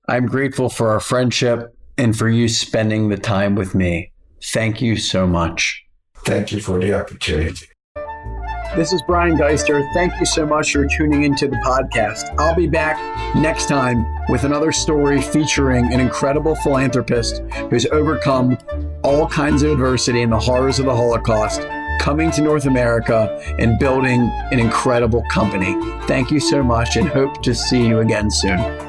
[0.09, 4.13] I'm grateful for our friendship and for you spending the time with me.
[4.43, 5.85] Thank you so much.
[6.25, 7.67] Thank you for the opportunity.
[8.77, 9.83] This is Brian Geister.
[9.93, 12.39] Thank you so much for tuning into the podcast.
[12.39, 12.97] I'll be back
[13.35, 17.41] next time with another story featuring an incredible philanthropist
[17.71, 18.57] who's overcome
[19.03, 21.67] all kinds of adversity and the horrors of the Holocaust,
[21.99, 24.21] coming to North America and building
[24.53, 25.75] an incredible company.
[26.07, 28.88] Thank you so much and hope to see you again soon.